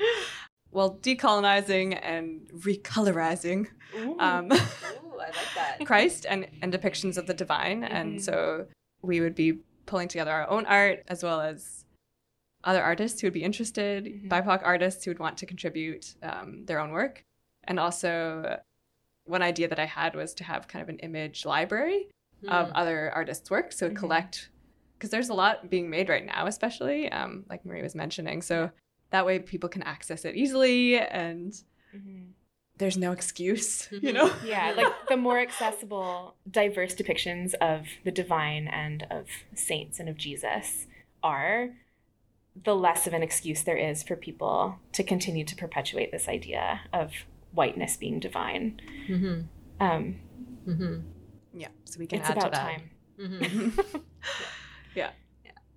[0.71, 3.66] Well, decolonizing and recolorizing
[4.18, 5.79] um, Ooh, I like that.
[5.85, 7.83] Christ and, and depictions of the divine.
[7.83, 7.88] Mhm.
[7.90, 8.66] And so
[9.03, 11.85] we would be pulling together our own art as well as
[12.64, 14.29] other artists who would be interested, Mhm.
[14.29, 17.25] BIPOC artists who would want to contribute um, their own work.
[17.64, 18.59] And also,
[19.25, 22.09] one idea that I had was to have kind of an image library
[22.49, 22.73] of Mm.
[22.75, 23.73] other artists' work.
[23.73, 23.97] So Mhm.
[23.97, 24.51] collect,
[24.99, 28.43] because there's a lot being made right now, especially um, like Marie was mentioning.
[28.43, 28.71] So
[29.11, 31.53] that way people can access it easily and
[31.95, 32.31] Mhm.
[32.79, 34.15] there's no excuse, you Mhm.
[34.15, 34.35] know?
[34.45, 40.17] Yeah, like the more accessible, diverse depictions of the divine and of saints and of
[40.17, 40.87] Jesus
[41.23, 41.71] are,
[42.65, 46.81] the less of an excuse there is for people to continue to perpetuate this idea
[46.93, 47.13] of
[47.53, 48.81] whiteness being divine.
[49.09, 49.47] Mhm.
[49.81, 50.21] Um,
[50.67, 51.03] Mhm.
[51.55, 51.69] Yeah.
[51.85, 52.62] So we can it's add about to that.
[52.62, 52.91] time.
[53.19, 54.03] Mhm.
[54.95, 55.11] yeah.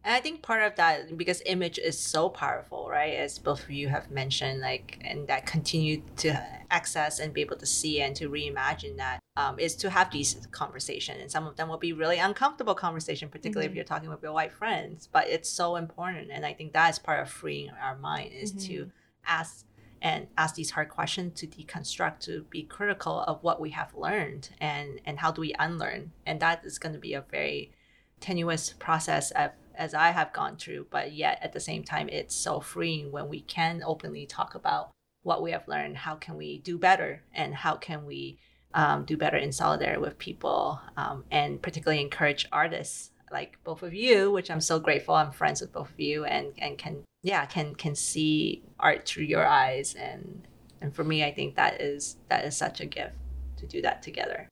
[0.04, 3.16] And I think part of that, because image is so powerful, right?
[3.16, 6.30] As both of you have mentioned, like, and that continue to
[6.70, 10.48] access and be able to see and to reimagine that, um, is to have these
[10.52, 11.20] conversations.
[11.22, 13.76] And some of them will be really uncomfortable conversation, particularly if Mhm.
[13.78, 15.08] you're talking with your white friends.
[15.12, 18.52] But it's so important, and I think that is part of freeing our mind is
[18.68, 18.92] to
[19.26, 19.66] ask
[20.02, 24.50] and ask these hard questions to deconstruct to be critical of what we have learned
[24.60, 27.72] and and how do we unlearn and that is going to be a very
[28.20, 32.36] tenuous process of, as I have gone through, but yet at the same time, it's
[32.36, 34.92] so freeing when we can openly talk about
[35.24, 38.40] what we have learned, how can we do better, and how can we
[38.74, 43.94] um, do better in solidarity with people, um, and particularly encourage artists like both of
[43.94, 45.16] you, which I'm so grateful.
[45.16, 49.24] I'm friends with both of you, and and can yeah can can see art through
[49.26, 50.48] your eyes, and
[50.80, 53.16] and for me, I think that is that is such a gift
[53.58, 54.48] to do that together.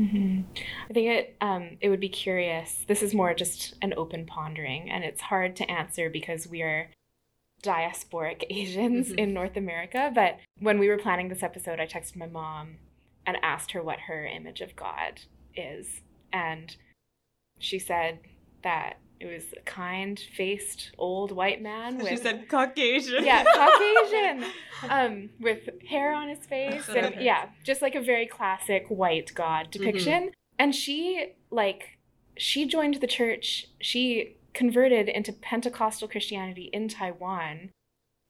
[0.00, 0.42] Mm-hmm.
[0.88, 2.84] I think it um, it would be curious.
[2.88, 6.90] This is more just an open pondering, and it's hard to answer because we are
[7.62, 9.18] diasporic Asians Mhm.
[9.18, 10.10] in North America.
[10.14, 12.76] But when we were planning this episode, I texted my mom
[13.26, 15.20] and asked her what her image of God
[15.54, 16.00] is,
[16.32, 16.74] and
[17.58, 18.20] she said
[18.62, 23.24] that it was a kind-faced old white man with She said Caucasian.
[23.24, 24.44] yeah, Caucasian,
[24.90, 28.26] um, with hair on his face, That's what I and yeah, just like a very
[28.26, 30.30] classic white god depiction.
[30.58, 31.98] And she like
[32.36, 33.66] she joined the church.
[33.80, 37.70] She converted into Pentecostal Christianity in Taiwan,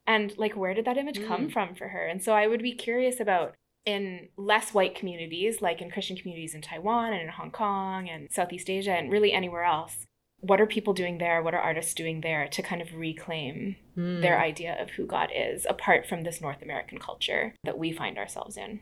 [0.07, 1.53] and like where did that image come Mm.
[1.53, 2.07] from for her?
[2.07, 3.55] And so I would be curious about
[3.85, 8.29] in less white communities, like in Christian communities in Taiwan and in Hong Kong and
[8.31, 10.05] Southeast Asia and really anywhere else.
[10.41, 11.43] What are people doing there?
[11.43, 14.23] What are artists doing there to kind of reclaim Mm.
[14.23, 18.17] their idea of who God is, apart from this North American culture that we find
[18.17, 18.81] ourselves in.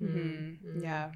[0.00, 0.58] Mhm.
[0.64, 0.82] Mhm.
[0.82, 1.12] Yeah.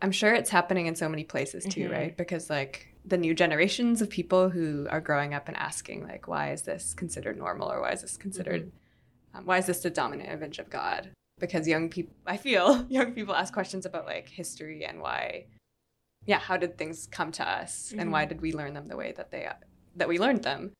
[0.00, 1.92] I'm sure it's happening in so many places too, Mhm.
[1.92, 2.16] right?
[2.16, 6.52] Because like the new generations of people who are growing up and asking like, why
[6.52, 8.72] is this considered normal or why is this considered,
[9.34, 11.10] um, why is this the dominant image of God?
[11.38, 15.44] Because young people, I feel young people ask questions about like history and why,
[16.26, 19.12] yeah, how did things come to us and why did we learn them the way
[19.16, 19.48] that they
[19.96, 20.72] that we learned them?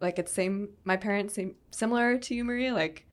[0.00, 0.70] Like it's same.
[0.84, 2.74] My parents seem similar to you, Maria.
[2.74, 3.06] Like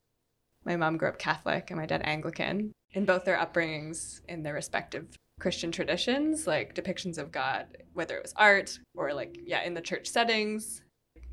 [0.66, 2.72] my mom grew up Catholic and my dad Anglican.
[2.93, 5.07] In both their upbringings in their respective
[5.39, 9.82] Christian traditions, like depictions of God, whether it was art or like yeah, in the
[9.82, 10.84] church settings,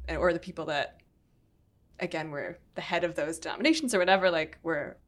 [0.06, 1.00] and- or the people that
[2.00, 4.98] again were the head of those denominations or whatever, like were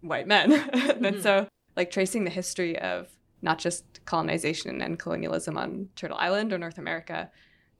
[0.00, 0.52] white men.
[0.72, 1.22] and Mhm.
[1.22, 3.08] so like tracing the history of
[3.42, 7.30] not just colonization and colonialism on Turtle Island or North America,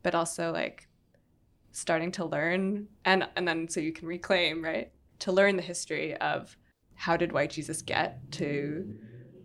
[0.03, 0.89] but also like
[1.73, 4.91] starting to learn and and then so you can reclaim, right?
[5.21, 6.57] To learn the history of
[6.95, 8.95] how did white Jesus get to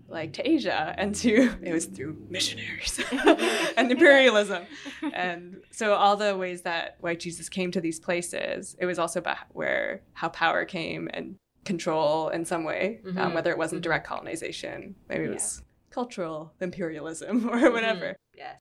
[0.08, 3.00] like to Asia and to it was through missionaries
[3.78, 4.66] and imperialism.
[5.14, 9.20] And so all the ways that white Jesus came to these places, it was also
[9.20, 11.36] about where how power came and
[11.66, 13.34] control in some way, um, Mhm.
[13.34, 13.84] whether it wasn't Mhm.
[13.84, 15.34] direct colonization, maybe it Yeah.
[15.34, 15.62] was
[15.94, 18.16] cultural imperialism or whatever.
[18.36, 18.54] Yeah.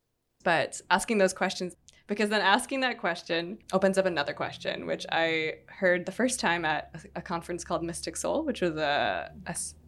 [0.45, 1.74] But asking those questions,
[2.07, 6.64] because then asking that question opens up another question, which I heard the first time
[6.64, 9.33] at a- a conference called Mystic Soul, which was a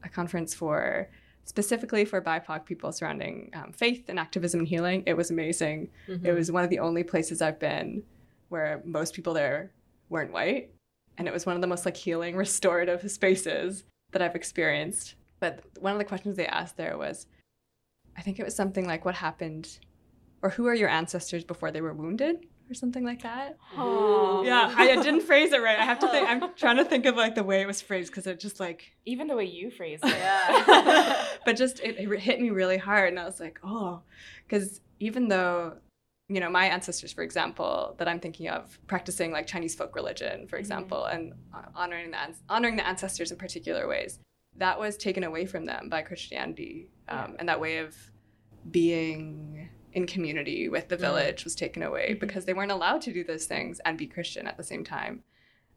[0.05, 1.09] a conference for
[1.45, 5.03] specifically for BIPOC people surrounding um, faith and activism and healing.
[5.07, 5.91] It was amazing.
[6.09, 6.25] Mhm.
[6.25, 8.03] It was one of the only places I've been
[8.49, 9.73] where most people there
[10.09, 10.71] weren't white.
[11.19, 15.17] And it was one of the most like healing, restorative spaces that I've experienced.
[15.41, 17.27] But one of the questions they asked there was,
[18.17, 19.79] I think it was something like, what happened,
[20.43, 23.59] or who are your ancestors before they were wounded, or something like that.
[23.77, 24.43] Aw.
[24.43, 25.79] Yeah, I, I didn't phrase it right.
[25.79, 26.29] I have to think.
[26.29, 28.95] I'm trying to think of like the way it was phrased because it just like
[29.05, 30.09] Even the way you phrase it.
[30.09, 31.25] Yeah.
[31.45, 34.01] but just it, it hit me really hard and i was like oh
[34.47, 35.75] because even though
[36.29, 40.47] you know my ancestors for example that i'm thinking of practicing like chinese folk religion
[40.49, 44.19] for example and uh, honoring the honoring the ancestors in particular ways
[44.59, 47.97] that was taken away from them by christianity um, and that way of
[48.71, 51.01] being in community with the Mm.
[51.01, 52.21] village was taken away Mhm.
[52.21, 55.23] because they weren't allowed to do those things and be christian at the same time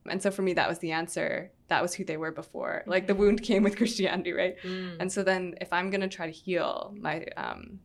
[0.09, 3.07] and so for me that was the answer that was who they were before like
[3.07, 3.17] the Mhm.
[3.19, 4.97] wound came with christianity right Mm.
[4.99, 7.79] and so then if I'm going to try to heal my um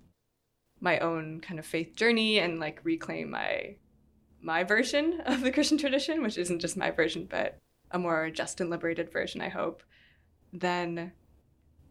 [0.81, 3.77] my own kind of faith journey and like reclaim my
[4.41, 7.59] my version of the Christian tradition, which isn't just my version but
[7.93, 9.85] a more just and liberated version, I hope,
[10.53, 11.13] then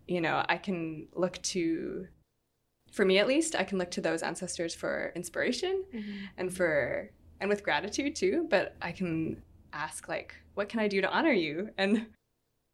[0.08, 2.08] you know, I can look to
[2.92, 6.28] for me at least, I can look to those ancestors for inspiration Mhm.
[6.38, 7.10] and for
[7.40, 9.42] and with gratitude too but i can
[9.74, 11.70] ask like what can i do to honor you?
[11.78, 12.08] And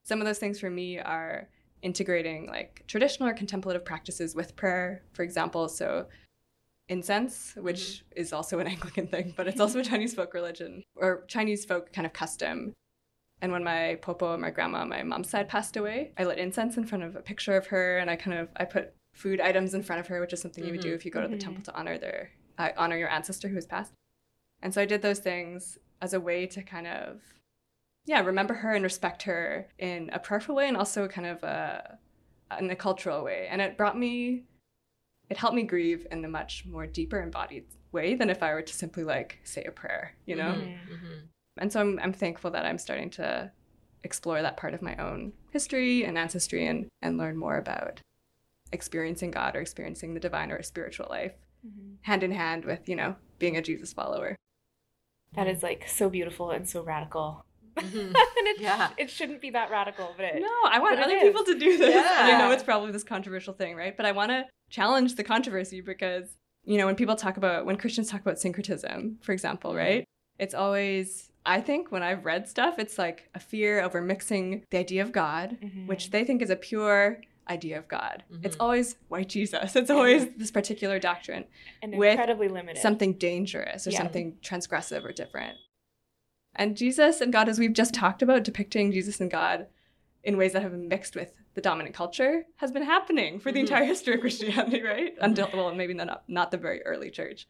[0.04, 1.48] some of those things for me are
[1.84, 5.70] integrating like traditional or contemplative practices with prayer for example.
[5.70, 6.08] So
[6.90, 11.26] incense which is also an anglican thing but it's also a chinese folk religion or
[11.28, 12.74] chinese folk kind of custom
[13.42, 16.38] and when my popo and my grandma on my mom's side passed away i lit
[16.40, 19.40] incense in front of a picture of her and i kind of i put food
[19.42, 20.96] items in front of her which is something you would do Mhm.
[20.96, 21.40] if you go to the Mhm.
[21.40, 23.94] temple to honor their uh, honor your ancestor who has passed
[24.62, 27.22] and so I did those things as a way to kind of,
[28.06, 32.00] yeah, remember her and respect her in a prayerful way and also kind of a,
[32.60, 33.48] in a cultural way.
[33.52, 34.46] And it brought me,
[35.30, 38.64] it helped me grieve in a much more deeper embodied way than if I were
[38.64, 40.54] to simply like say a prayer, you know?
[40.90, 41.28] Mhm.
[41.60, 43.52] And so I'm, I'm thankful that I'm starting to
[44.04, 48.00] explore that part of my own history and ancestry and, and learn more about
[48.72, 51.34] experiencing God or experiencing the divine or a spiritual life
[51.66, 51.96] Mhm.
[52.02, 54.36] hand in hand with, you know, being a Jesus follower.
[55.34, 57.44] That is like so beautiful and so radical.
[57.76, 58.08] Mhm.
[58.38, 58.92] and it, Yeah.
[58.98, 61.96] it shouldn't be that radical, but it, No, I want other people to do this.
[61.96, 63.96] And I know it's probably this controversial thing, right?
[63.98, 67.78] But I want to challenge the controversy because, you know, when people talk about, when
[67.78, 70.06] Christians talk about syncretism, for example, right?
[70.40, 74.78] It's always, I think when I've read stuff, it's like a fear over mixing the
[74.78, 75.88] idea of God, Mhm.
[75.88, 78.26] which they think is a pure idea of God.
[78.44, 78.62] It's Mhm.
[78.62, 79.74] always white Jesus.
[79.76, 81.46] It's always this particular doctrine,
[81.82, 82.82] and with incredibly limited.
[82.82, 84.00] something dangerous or Yeah.
[84.00, 85.58] something transgressive or different.
[86.54, 89.68] And Jesus and God, as we've just talked about, depicting Jesus and God
[90.24, 93.60] in ways that have been mixed with the dominant culture has been happening for the
[93.60, 93.64] Mhm.
[93.64, 95.16] entire history of Christianity, right?
[95.22, 97.48] Until, well, maybe not, not the very early church.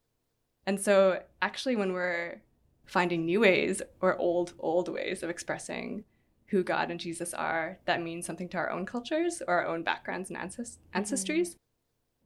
[0.67, 2.41] And so, actually, when we're
[2.87, 6.03] finding new ways or old, old ways of expressing
[6.47, 9.83] who God and Jesus are, that means something to our own cultures or our own
[9.83, 11.55] backgrounds and ancest- ancestries.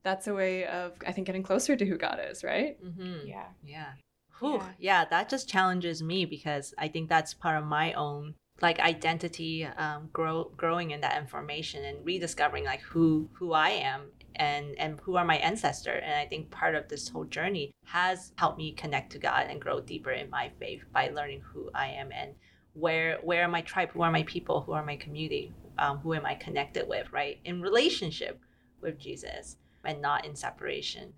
[0.03, 2.81] That's a way of, I think, getting closer to who God is, right?
[2.83, 3.27] Mhm.
[3.27, 3.47] yeah.
[3.63, 3.93] Yeah.
[4.39, 4.55] Whew.
[4.55, 4.71] Yeah.
[4.79, 5.05] Yeah.
[5.05, 10.09] that just challenges me because I think that's part of my own like identity, um,
[10.13, 15.15] grow growing in that information and rediscovering like who who I am and and who
[15.15, 15.93] are my ancestor.
[15.93, 19.61] And I think part of this whole journey has helped me connect to God and
[19.61, 22.33] grow deeper in my faith by learning who I am and
[22.73, 26.13] where where are my tribe, who are my people, who are my community, um, who
[26.13, 27.39] am I connected with, right?
[27.45, 28.39] In relationship
[28.81, 31.13] with Jesus and not in separation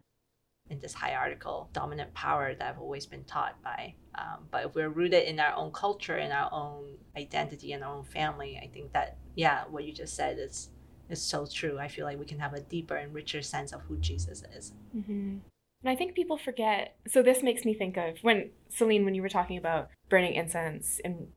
[0.70, 3.94] in this hierarchical dominant power that I've always been taught by.
[4.16, 7.96] Um, but if we're rooted in our own culture, in our own identity, in our
[7.96, 10.70] own family, I think that yeah, what you just said is
[11.10, 11.78] is so true.
[11.80, 14.74] I feel like we can have a deeper and richer sense of who Jesus is.
[14.92, 15.38] hmm
[15.82, 16.96] And I think people forget.
[17.08, 21.00] So this makes me think of when Celine, when you were talking about burning incense
[21.04, 21.28] in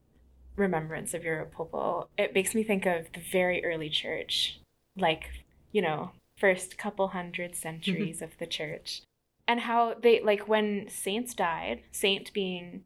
[0.56, 4.60] remembrance of your popo, it makes me think of the very early church,
[4.96, 5.30] like
[5.72, 9.02] you know, first couple hundred centuries of the church,
[9.48, 12.84] and how they like when saints died, saint being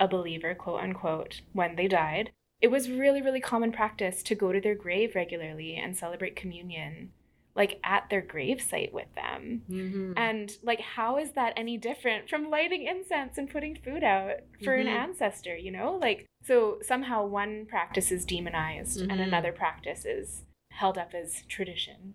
[0.00, 2.30] a believer, quote unquote, when they died.
[2.60, 7.12] It was really, really common practice to go to their grave regularly and celebrate communion,
[7.54, 9.62] like at their gravesite with them.
[9.70, 10.12] Mm-hmm.
[10.16, 14.74] And like, how is that any different from lighting incense and putting food out for
[14.74, 14.90] an Mhm.
[14.90, 15.96] ancestor, you know?
[16.00, 19.24] Like, so somehow one practice is demonized and Mhm.
[19.28, 22.14] another practice is held up as tradition.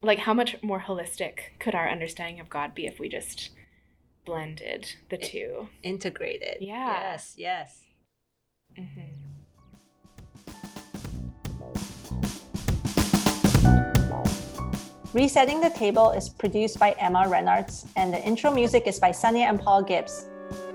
[0.00, 3.50] Like, how much more holistic could our understanding of God be if we just
[4.24, 5.68] blended the two?
[5.82, 6.58] Integrated.
[6.60, 7.00] Yeah.
[7.00, 7.34] Yes.
[7.36, 7.80] Yes.
[8.76, 8.84] hmm
[15.14, 19.46] Resetting the Table is produced by Emma Renards, and the intro music is by Sonia
[19.46, 20.26] and Paul Gibbs.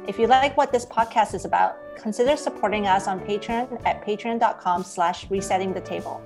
[0.07, 4.83] If you like what this podcast is about, consider supporting us on Patreon at patreon.com
[4.83, 6.21] slash resetting the table.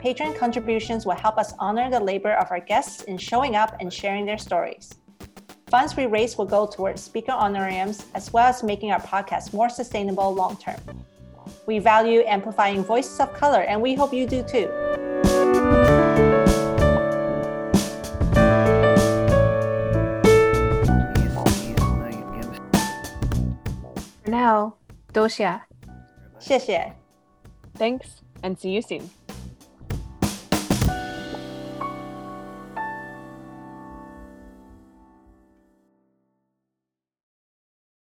[0.00, 3.92] Patreon contributions will help us honor the labor of our guests in showing up and
[3.92, 4.94] sharing their stories.
[5.68, 9.68] Funds we raise will go towards speaker honorariums as well as making our podcast more
[9.68, 10.78] sustainable long term.
[11.66, 14.68] We value amplifying voices of color, and we hope you do too.
[24.22, 24.74] For now,
[25.12, 25.60] 多谢。
[26.38, 26.92] 谢谢。
[27.76, 29.19] Thanks, and see you soon.